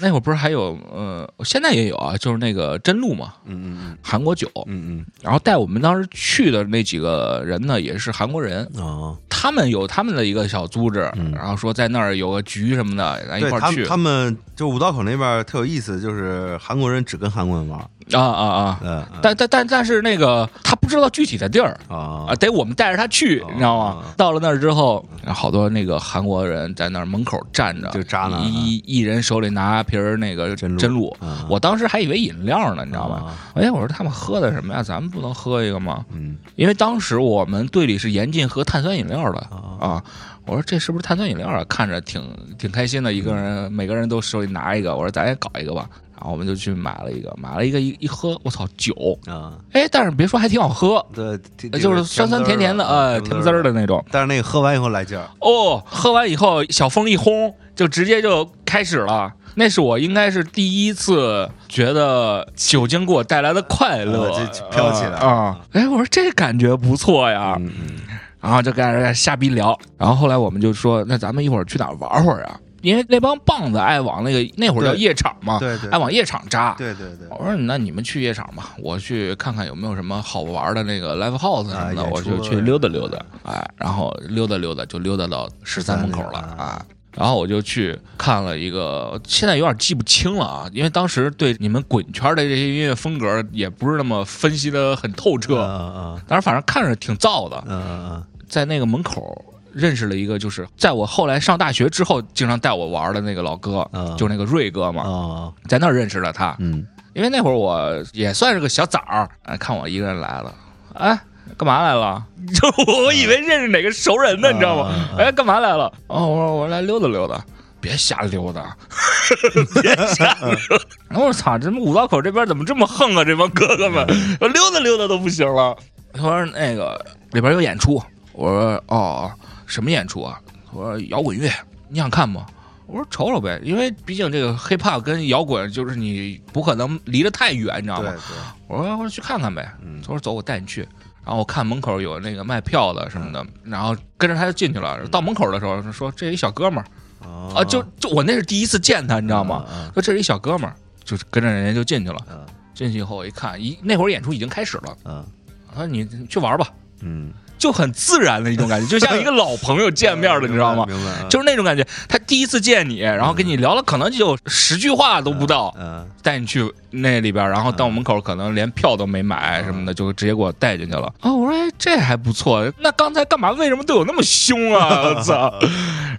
[0.00, 5.06] 那会儿不是还有呃，现在也有啊，就是那个真露嘛，嗯嗯韩国酒，嗯嗯。
[5.22, 17.78] 然后带我们当时去的那几个人呢，也是韩国人，啊，哦，他们有他们的一个小组织，嗯然后说在那儿有个局什么的，咱一块儿去他们，就五道口那边特有意思，就是韩国人只跟韩国人玩，
[18.12, 18.44] 啊啊
[18.84, 19.08] 啊！
[19.22, 24.04] 但但但但是那个他不知道具体的地儿啊啊，得我们带着他去，哦你知道吗哦？
[24.16, 31.16] 到了那儿之后，好多那个韩国人在那儿门口站着，就扎一一人手里拿瓶儿那个真露
[31.48, 33.16] 我当时还以为饮料呢，你知道吗？
[33.26, 34.82] 啊哎，我说他们喝的什么呀？
[34.82, 36.04] 咱们不能喝一个吗？
[36.12, 40.04] 嗯因为当时我们队里是严禁喝碳酸饮料的啊啊。
[40.46, 41.64] 我说这是不是碳酸饮料啊？
[41.68, 42.22] 看着挺
[42.56, 44.94] 挺开心的，一个人每个人都手里拿一个。
[44.94, 48.94] 我说咱也搞一个吧，然后我们就去买了一个，买了一个一一喝，我操酒，
[49.26, 51.36] 啊，哎，但是别说还挺好喝，对，
[51.80, 53.72] 就是酸酸甜甜的，呃，甜滋儿的。
[53.72, 54.04] 的那种。
[54.12, 59.32] 但是那个喝完以后来劲儿，哦，喝完以后小风一轰，就直接就开始了。
[59.54, 64.30] 那是我应该是第一次觉得酒精给我带来的快乐，
[64.70, 65.58] 飘起来啊！
[65.72, 69.78] 哎，我说这感觉不错呀，嗯嗯然后就跟人家瞎逼聊。
[69.96, 72.60] 然后后来我们就说，那咱们一会儿去哪儿玩会儿啊？
[72.82, 76.74] 因为那帮棒子爱往那个那会儿叫夜场嘛，对对爱往夜场扎。
[76.76, 83.18] 对对对，我说那你们去夜场吧，我去看看有没有什么好玩的那个 live house 什么的，啊我就去溜达溜达。
[83.44, 86.82] 哎，然后溜达溜达就溜达到十三门口了啊啊。
[87.16, 106.54] 然后我就去看了一个，现在有点记不清了啊，因为当时对你们滚圈的这些音乐风格也不是那么分析的很透彻，嗯当时反正看着挺燥的，嗯嗯在那个门口认识了一个，就是在我后来上大学之后经常带我玩的那个老哥，嗯，就是那个瑞哥嗯嘛，哦，在那儿认识了他。
[106.58, 106.86] 嗯。
[107.14, 110.54] 因为那会儿我也算是个小崽儿，哎，看我一个人来了，
[110.92, 111.18] 哎，
[111.56, 112.24] 干嘛来了？
[112.54, 112.68] 就
[113.02, 114.88] 我以为认识哪个熟人呢，你知道吗？
[114.88, 115.92] 啊哎，干嘛来了？
[116.06, 117.42] 哦，我说我来溜达溜达。
[117.78, 118.76] 别瞎溜达，
[119.80, 120.84] 别瞎溜达！
[121.08, 123.22] 然 后我操，这五道口这边怎么这么横啊？
[123.24, 124.04] 这帮哥哥们，
[124.40, 125.76] 我溜达溜达都不行了。
[126.12, 128.02] 他说那个里边有演出，
[128.32, 129.30] 我说哦，
[129.66, 130.40] 什么演出啊？
[130.72, 131.48] 我说摇滚乐，
[131.88, 132.44] 你想看吗？
[132.86, 138.10] 我说瞅瞅呗，因为毕竟这个 hiphop 跟摇滚就是你不可能离得太远，你知道吗？
[138.10, 138.36] 对对，
[138.68, 139.70] 我说我说去看看呗。
[139.84, 140.88] 嗯他说走，我带你去。
[141.26, 145.04] 然后我看门口有那个卖票的什么的，然后跟着他就进去了。
[145.08, 146.86] 到门口的时候说这一小哥们儿
[147.26, 149.66] 哦啊，就就我那是第一次见他，你知道吗？？
[149.68, 152.18] 嗯说这是一小哥们儿，就跟着人家就进去了。
[152.30, 154.96] 嗯进去以后我一看，一那会儿演出已经开始了。
[155.04, 155.24] 嗯
[155.68, 156.68] 他说你你去玩吧，
[157.00, 160.84] 嗯，就很自然的一种感觉，就像一个老朋友见面了， 你知道吗？
[160.88, 171.12] 明白，就是那种感觉，他第一次见你，然后跟你聊了，可能就十句话都不到，嗯带你去那里边，然后到门口可能连票都没买什么的，就直接给我带进去了。
[171.20, 172.70] 哦，我说哎，这还不错。
[172.78, 173.50] 那刚才干嘛？
[173.52, 175.02] 为什么对我那么凶啊？
[175.14, 175.52] 我操！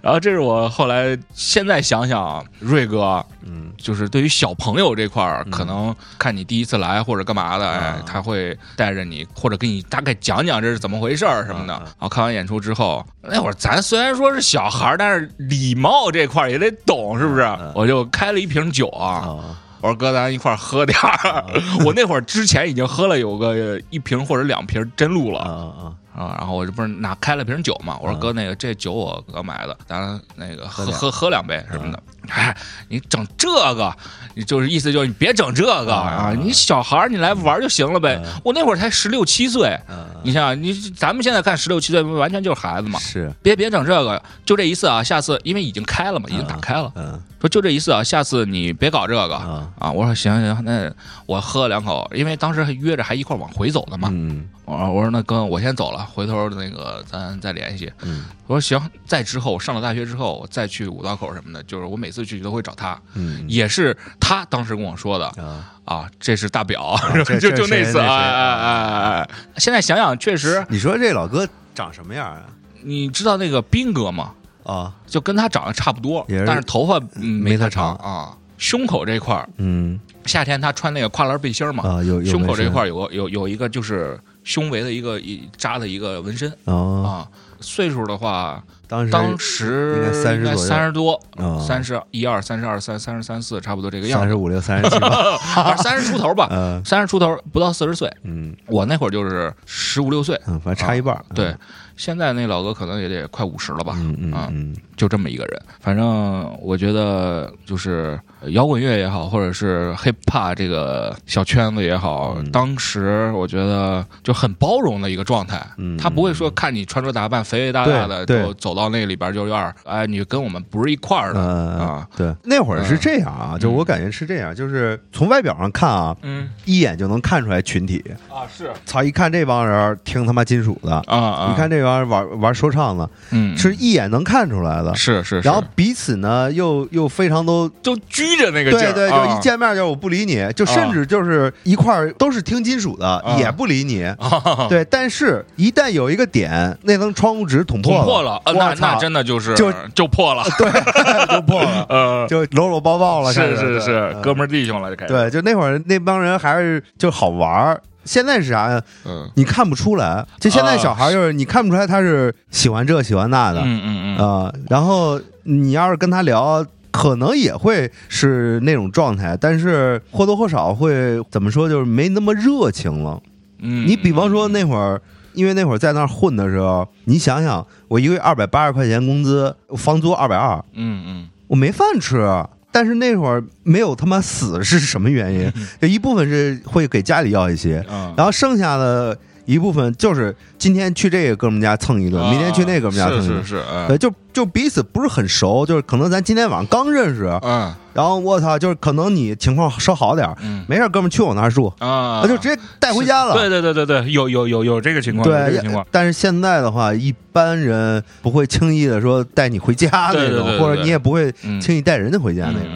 [0.02, 5.50] 然后这是我后来现在想想啊，瑞哥嗯就是对于小朋友这块儿，嗯。
[5.50, 11.72] 可能看你第一次来或者干嘛的，哎啊，他会带着你或者给你大概讲讲这是怎么回事儿什么的。
[11.74, 17.42] 然后看完演出之后，那会儿咱虽然说是小孩儿，但是礼貌这块儿也得懂，是不是？
[17.42, 17.72] 嗯？
[17.74, 21.44] 我就开了一瓶酒啊，哦我说哥，咱一块儿喝点儿。
[21.86, 25.94] 我那会儿之前已经喝了有个一瓶或者两瓶真露啊了啊。
[26.16, 32.02] 啊，然后我这不是拿开了瓶酒嘛，我说嗯哥，那个这酒我刚买的，咱那个喝喝喝两杯什么的。
[32.28, 32.56] 哎，
[32.88, 33.94] 你整这个，
[34.34, 36.32] 你就是意思就是你别整这个啊！
[36.34, 38.40] 嗯你小孩儿你来玩就行了呗嗯。
[38.44, 42.98] 我那会儿才十六七岁，嗯，你想想，你咱们现在看十六七岁完全就是孩子嘛。
[42.98, 45.02] 是别别整这个，就这一次啊！
[45.02, 49.92] 下次因为已经开了嘛，已经打开了，嗯说就这一次啊，下次你别搞这个啊啊！
[49.92, 50.90] 我说行行，那
[51.24, 54.08] 我喝了两口，因为当时还约着还一块儿往回走的嘛。
[54.12, 57.90] 嗯我说我说那哥，我先走了，回头那个咱再联系。
[58.02, 63.44] 嗯我说行，再之后上了大学之后，我再去五道口什么的，就是我每次去都会找他，嗯。
[63.48, 66.96] 也是他当时跟我说的啊，啊，这是大表，
[67.40, 72.42] 就就那次，谁那谁哎哎哎现在想想确实，你说这老哥长什么样啊？
[72.82, 74.32] 你知道那个斌哥吗？
[74.64, 78.34] 啊，就跟他长得差不多，但是头发嗯没他长啊。
[78.58, 79.98] 胸口这块儿，嗯。
[80.26, 87.14] 夏天他穿那个跨栏背心嘛，啊，有有胸口这块儿有个有有一个就是胸围的一个一扎的一个纹身哦，啊。
[87.60, 90.56] 岁数的话，当时当时应该30左右。
[90.56, 91.58] 三十多，啊。
[91.58, 94.96] 三十一二、三十二、三三十三四，差不多这个样子，三十五六、三十七
[95.82, 98.10] 三十出头吧，呃 三十出头不到四十岁。
[98.24, 98.56] 嗯。
[98.66, 101.54] 我那会儿就是十五六岁，嗯，反正差一半儿，对，
[101.98, 105.60] 现在那老哥可能也得快五十了吧，嗯嗯就这么一个人。
[105.80, 112.50] 反正我觉得就是摇滚乐也好，或者是 hip hop 这个小圈子也好，嗯。
[112.52, 115.60] 当时我觉得就很包容的一个状态。
[115.76, 122.08] 嗯他不会说看你穿着打扮肥肥大大的，就走到那里边就有点哎，你跟我们不是一块儿的、呃啊。
[122.16, 126.48] 对，那会儿是这样啊，就我感觉是这样，就是从外表上看啊，嗯。
[126.64, 128.04] 一眼就能看出来群体。
[128.28, 128.70] 啊是。
[128.86, 133.56] 操，一看这帮人听他妈金属的，啊啊，你看这帮人玩玩说唱的，嗯。
[133.56, 134.94] 是一眼能看出来的。
[134.94, 139.36] 是是，然后彼此呢又又非常都就拘着那个劲儿，对对，就啊。
[139.36, 143.36] 一见面就我不理你，就甚至就是一块儿都是听金属的啊。
[143.38, 144.04] 也不理你。
[144.18, 144.66] 啊。
[144.68, 150.70] 对，但是一旦有一个点，那层窗户纸捅破捅破了，啊那那真的就是就就破了， 对
[151.34, 153.32] 就破了，呃，就搂搂抱抱了。
[153.32, 157.80] 是是是，哥们儿弟兄了，就开始，对，就那会儿那帮人还是就好玩儿。
[158.08, 158.82] 现在是啥呀？
[159.04, 160.26] 嗯你看不出来。
[160.40, 166.64] 就现在小孩就是你看不出来他是喜欢这喜欢那的啊、嗯嗯嗯，然后你要是跟他聊。
[166.90, 173.20] 可能也会是那种状态，但是或多或少会怎么说，就是没那么热情了。
[173.60, 175.00] 嗯，你比方说那会儿，
[175.34, 182.26] 因为那会儿在那儿混的时候，你想想，我一个月二百八十块钱工资，房租二百二，嗯嗯我没饭吃。
[182.70, 185.52] 但是那会儿没有他妈死是什么原因？
[185.80, 189.18] 就一部分是会给家里要一些，嗯，然后剩下的
[189.48, 193.38] 一部分就是今天去这个哥们家蹭一顿，明天去那个哥们家蹭一顿。
[193.38, 200.62] 啊是是是，嗯对，就就彼此不是很熟，就是可能咱今天晚上刚认识，嗯然后我操，就是可能你情况稍好点，嗯。
[200.68, 203.32] 没事哥们去我那儿住，啊，那就直接带回家了。
[203.34, 211.58] 对对对对对，有有有有这个情况，对个情况，，但是现在的话，一般人不会轻易的说带你回家对那种，对对对对或者你也不会嗯。
[211.58, 212.70] 轻易带人家回家那种。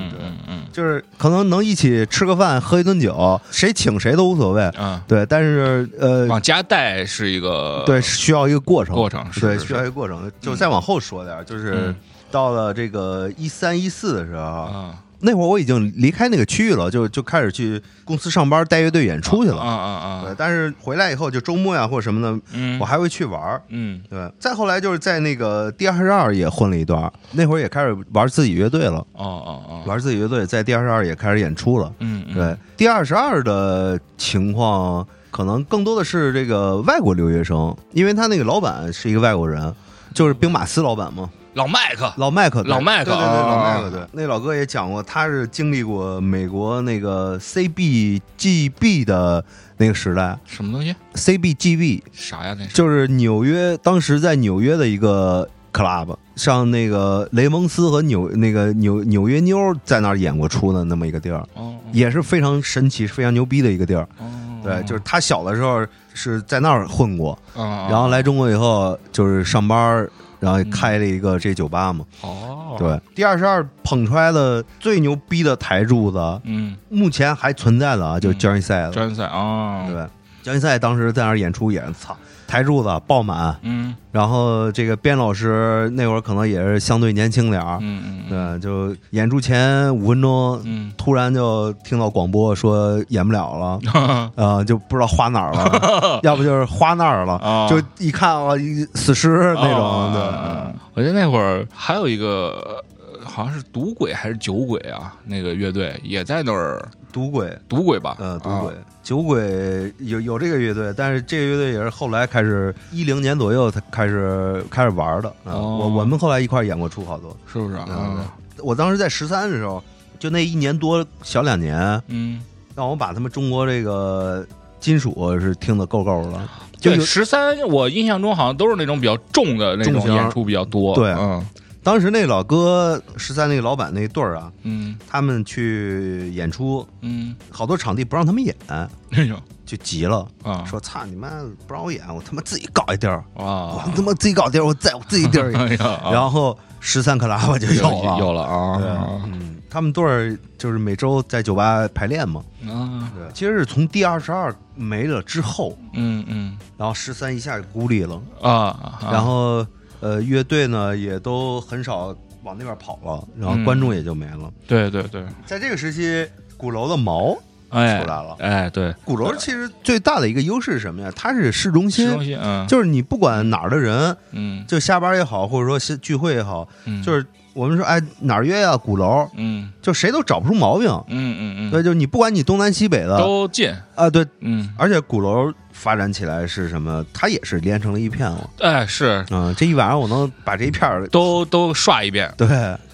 [0.73, 4.71] 就是可能能一起吃个饭、喝一顿酒，谁请谁都无所谓。
[4.79, 5.01] 嗯。
[5.07, 10.31] 对，但是呃嗯，，往家带是一个对，需要一个过程，过程，是对，是需要一个过程。
[10.41, 11.97] 就再往后说点儿，就是嗯。
[12.31, 19.63] 到了这个一三一四的时候，啊那会儿我已经离开那个区域了，就就开始去公司上班带乐队演出去啊了。
[19.63, 23.63] 啊啊，，对但是回来以后，就周末呀或者什么的，嗯，我还会去玩儿。
[23.69, 31.93] 嗯对，再后来就是在那个第二十二也混了一段，那会儿也开始玩自己乐队了，哦哦哦，玩自己乐队，在第二十二也开始演出了。
[32.01, 39.73] 嗯嗯对第二十二的情况可能更多的是这个外国留学生，因为他那个老板是一个外国人，
[40.13, 49.45] 就是兵马司老板嘛，老麦克，老麦克，老麦克对对对，啊老麦克，对，那老哥也讲过，他是经历过美国那个 CBGB 的
[49.77, 52.57] 那个时代什么东西？，CBGB 啥呀？
[52.59, 64.09] 那是就是纽约，当时在纽约的一个 club，像那个雷蒙斯和纽那个纽纽约妞在那儿演过出的那么一个地儿，哦也是非常神奇、非常牛逼的一个地儿。
[64.19, 64.25] 哦，
[64.63, 70.09] 对，就是他小的时候是在那儿混过，啊，然后来中国以后就是上班，
[70.41, 72.05] 然后开了一个这酒吧嘛。
[72.23, 78.39] 哦，对，第二十二捧出来的最牛逼的台柱子，嗯，目前还存在的啊，就是嗯。
[78.39, 78.91] 焦恩赛的。
[78.91, 80.07] 专赛啊，对，
[80.43, 82.17] 焦恩赛当时在那儿演出也是操，
[82.53, 83.95] 台柱子爆满，嗯。
[84.11, 90.61] 然后这个边老师那会儿可能也是相对年轻点儿，嗯嗯，对，就演出前五分钟。
[90.67, 93.81] 嗯，突然就听到广播说演不了了，
[94.37, 97.67] 呃，就不知道花哪儿了， 要不就是花那儿了，啊。
[97.71, 108.61] 就一看啊，一死尸那种，哦对，我记得那会儿还有一个，呃好像是赌鬼还是酒鬼啊，那个乐队也在那儿，赌鬼，赌鬼吧，呃，赌啊。
[108.61, 115.29] 鬼、酒鬼有有这个乐队，但是这个乐队也是后来开始一零年左右才开始开始玩的。
[115.45, 117.37] 啊哦我我们后来一块儿演过出好多。
[117.53, 117.87] 是不是啊？
[117.89, 118.25] 嗯
[118.59, 119.83] 我当时在十三的时候，
[120.21, 122.41] 就那一年多小两年，嗯，
[122.77, 124.47] 让我把他们中国这个
[124.79, 126.41] 金属是听得够够的。
[126.79, 131.45] 就对，有十三，我印象中好像都是那种比较重的那重型种演出比较多，对嗯
[131.83, 134.97] 当时那老哥十三那个老板那对儿啊，嗯。
[135.09, 139.37] 他们去演出，嗯，好多场地不让他们演，哎呦。
[139.65, 141.31] 就急了，啊，说：“操你妈，
[141.67, 152.43] 不让我演，我他妈自己搞一地儿，我啊，他妈自己搞地儿，我在我自己地儿 演。”哎呀，然后十三克拉吧就有了，有了啊，嗯，他们队儿就是每周在酒吧排练嘛。
[152.67, 156.59] 啊，对，其实是从第二十二没了之后，嗯嗯。
[156.77, 159.67] 然后十三一下就孤立了，啊，然后
[160.03, 164.53] 呃，乐队呢也都很少往那边跑了，然后观众也就没了。
[164.67, 167.39] 对对对，在这个时期，鼓楼的毛
[167.71, 168.37] 哎出来了。
[168.41, 171.11] 哎，对，鼓楼其实最大的一个优势是什么呀？
[171.15, 174.65] 它是市中心，市中心，嗯，就是你不管哪儿的人，嗯。
[174.67, 177.25] 就下班也好，或者说是聚会也好，嗯，就是
[177.55, 180.89] 我们说哎哪儿约呀、鼓楼，嗯就谁都找不出毛病。
[181.09, 187.05] 嗯嗯嗯，对，就你不管你东南西北的都近，啊，对，嗯，而且鼓楼发展起来是什么？
[187.13, 188.51] 它也是连成了一片了。
[188.61, 192.33] 哎，是嗯，这一晚上我能把这一片儿都都刷一遍。
[192.37, 192.47] 对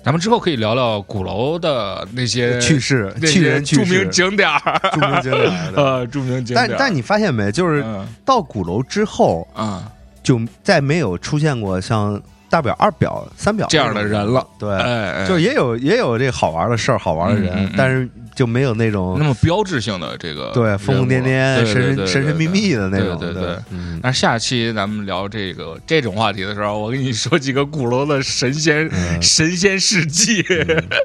[0.03, 5.73] 咱们之后可以聊聊鼓楼的那些去世、那些去人、著名、景点儿，著名景点儿。
[5.77, 6.67] 呃， 著名景点。
[6.69, 7.53] 但但你发现没？
[7.53, 9.83] 就是嗯到鼓楼之后，嗯，
[10.23, 12.21] 就再没有出现过像
[12.51, 14.47] 大表、二表、三表这样的人了。
[14.59, 23.19] 对，哎，哎就也有也有这好玩的事儿、好玩的人，嗯嗯嗯但是就没有那种那么标志性的这个对疯疯癫癫、神神神神秘秘的那种。
[23.19, 23.57] 对对对。
[23.71, 30.45] 嗯，那下期咱们聊这个这种话题的时候，我跟你说几个鼓楼的神仙、嗯神仙事迹。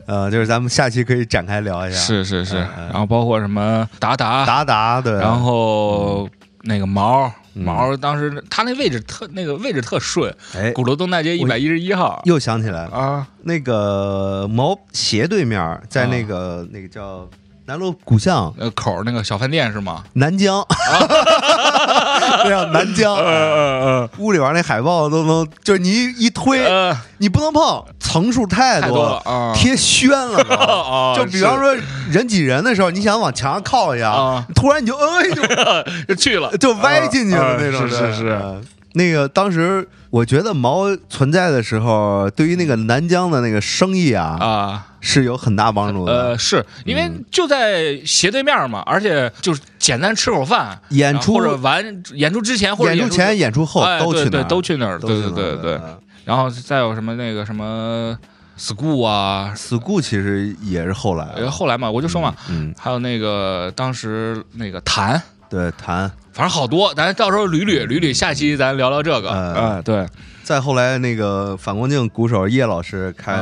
[0.05, 1.97] 呃，就是咱们下期可以展开聊一下。
[1.97, 6.29] 是是是，然后包括什么达达，达达对，然后
[6.61, 12.21] 那个毛嗯毛，当时他那位置特那个位置特顺，哎，鼓楼东大街一百一十一号。
[12.25, 17.29] 又想起来了，啊，那个毛斜对面，在那个那个叫
[17.65, 18.53] 南锣鼓巷。
[18.57, 20.03] 呃口那个小饭店是吗？
[20.13, 20.65] 南疆，
[22.43, 23.15] 对啊，南疆。
[23.15, 30.53] 呃屋里边那海报都能，就是你一一推，呃，你不能碰，层数太太多了啊，贴宣了都。
[30.55, 31.73] 啊， 就比方说
[32.11, 34.45] 人挤人的时候，你想往墙上靠一下，啊。
[34.55, 35.23] 突然你就哎
[36.07, 37.81] 就去了，就歪进去了啊那种。
[37.81, 38.61] 对是是是，嗯
[38.95, 44.87] 那个当时我觉得毛存在的时候，对于那个南疆的那个生意啊，啊。
[45.05, 46.13] 是有很大帮助的。
[46.13, 51.83] 呃，是因为嗯就在斜对面嘛，而且就是简单吃口饭，演出或者完
[52.13, 55.73] 演出之前或者出演出前、演出后都去那儿都去那儿，对都去那儿对对对。
[55.77, 58.17] 嗯然后再有什么那个什么
[58.57, 65.21] school 啊，school 其实也是后来后来嘛，我就说嘛，嗯，还有那个当时那个谭，
[65.53, 66.11] 对，谈。
[66.31, 69.29] 反正好多，咱到时候捋捋捋捋，下期咱聊聊这个。
[69.29, 70.03] 嗯哎，对，
[70.41, 73.39] 再后来，那个反光镜鼓手叶老师开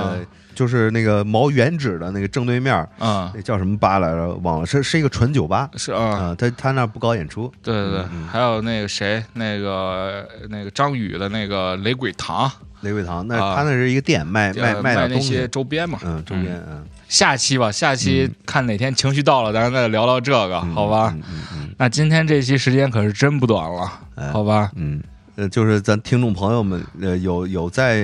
[0.53, 4.27] 就是那个毛原址的那个正对面，嗯，那叫什么吧来着？
[4.43, 5.69] 忘了，是是一个纯酒吧。
[5.77, 6.35] 是啊，啊。
[6.37, 8.05] 他他那不搞演出，对对对。
[8.29, 12.51] 还有那个谁，那个那个张宇的那个雷鬼堂，
[12.81, 13.55] 雷鬼堂那啊。
[13.55, 15.97] 他那是一个店，卖卖呃卖点东那些西，周边嘛。
[16.03, 21.13] 嗯，周边嗯，下期吧，下期看哪天情绪到了，咱再聊聊这个，嗯好吧？
[21.15, 24.69] 嗯嗯嗯那今天这期时间可是真不短了，哎好吧？
[24.75, 25.01] 嗯。
[25.35, 28.03] 呃，就是咱听众朋友们，呃，有有在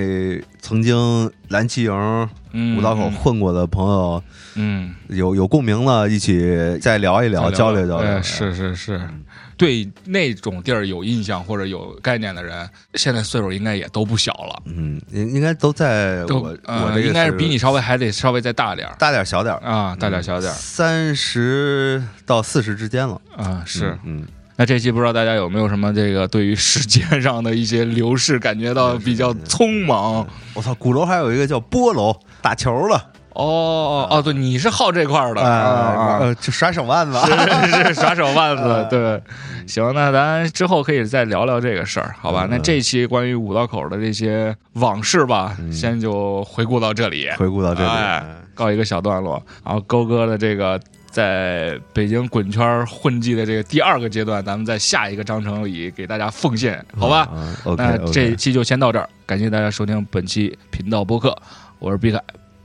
[0.60, 4.20] 曾经蓝旗营嗯，五道口混过的朋友，
[4.56, 8.10] 嗯，有有共鸣的，一起再聊一聊，再交流交流。
[8.10, 9.00] 哎是是是，
[9.58, 18.94] 对那种地儿有印象或者有概念的人，现在岁数应该也都不小了，嗯，应应该都在都我呃我这应该是比你稍微还得稍微再大点儿。
[19.00, 20.54] 大点儿小点儿，啊，大点儿小点儿。
[20.54, 23.20] 三十到四十之间了。
[23.36, 23.98] 啊，是。
[24.04, 30.24] 嗯，那这期不知道大家有没有什么这个对于时间上的一些流逝感觉到比较匆忙？
[30.54, 33.10] 我操，鼓楼还有一个叫波楼打球了，
[33.44, 37.16] 哦哦哦，对，你是好这块儿的哎啊，呃，就耍手腕子。
[37.18, 39.22] 是是耍手腕子， 对。
[39.66, 42.46] 行，那咱之后可以再聊聊这个事儿，好吧？
[42.46, 48.24] 嗯那这期关于五道口的这些往事吧，先就回顾到这里，回顾到这里，哎
[48.54, 49.40] 告一个小段落。
[49.64, 50.80] 然后勾哥的这个
[51.10, 57.28] 在北京滚圈混迹的这个第二个阶段，咱们在下一个章程里给大家奉献，好吧？
[57.76, 61.36] 那这一期就先到这儿，感谢大家收听本期频道播客，
[61.78, 62.18] 我是毕凯，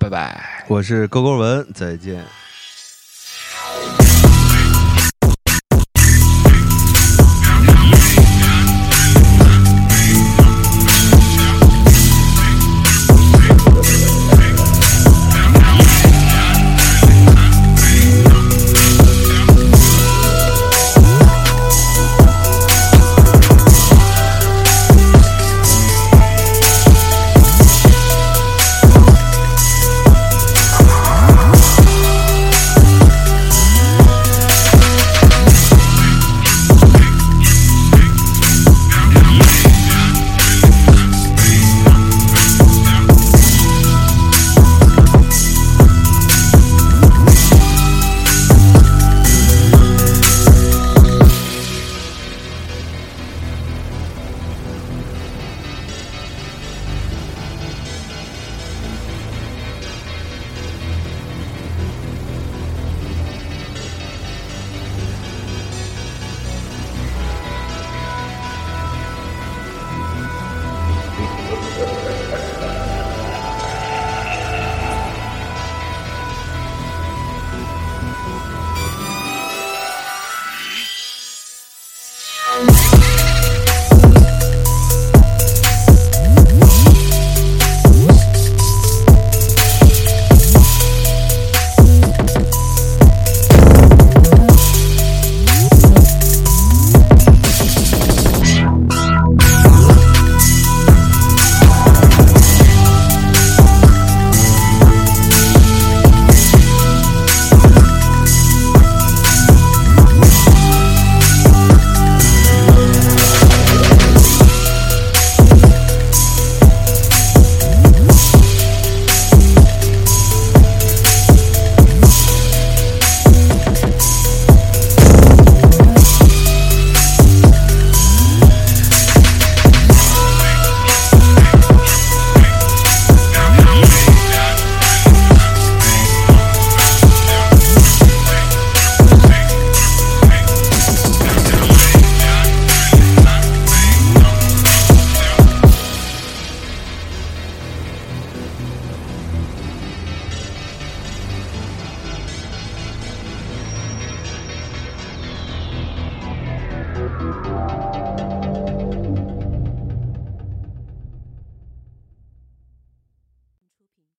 [0.04, 0.66] 拜拜。
[0.68, 2.26] 我是勾勾文，再见。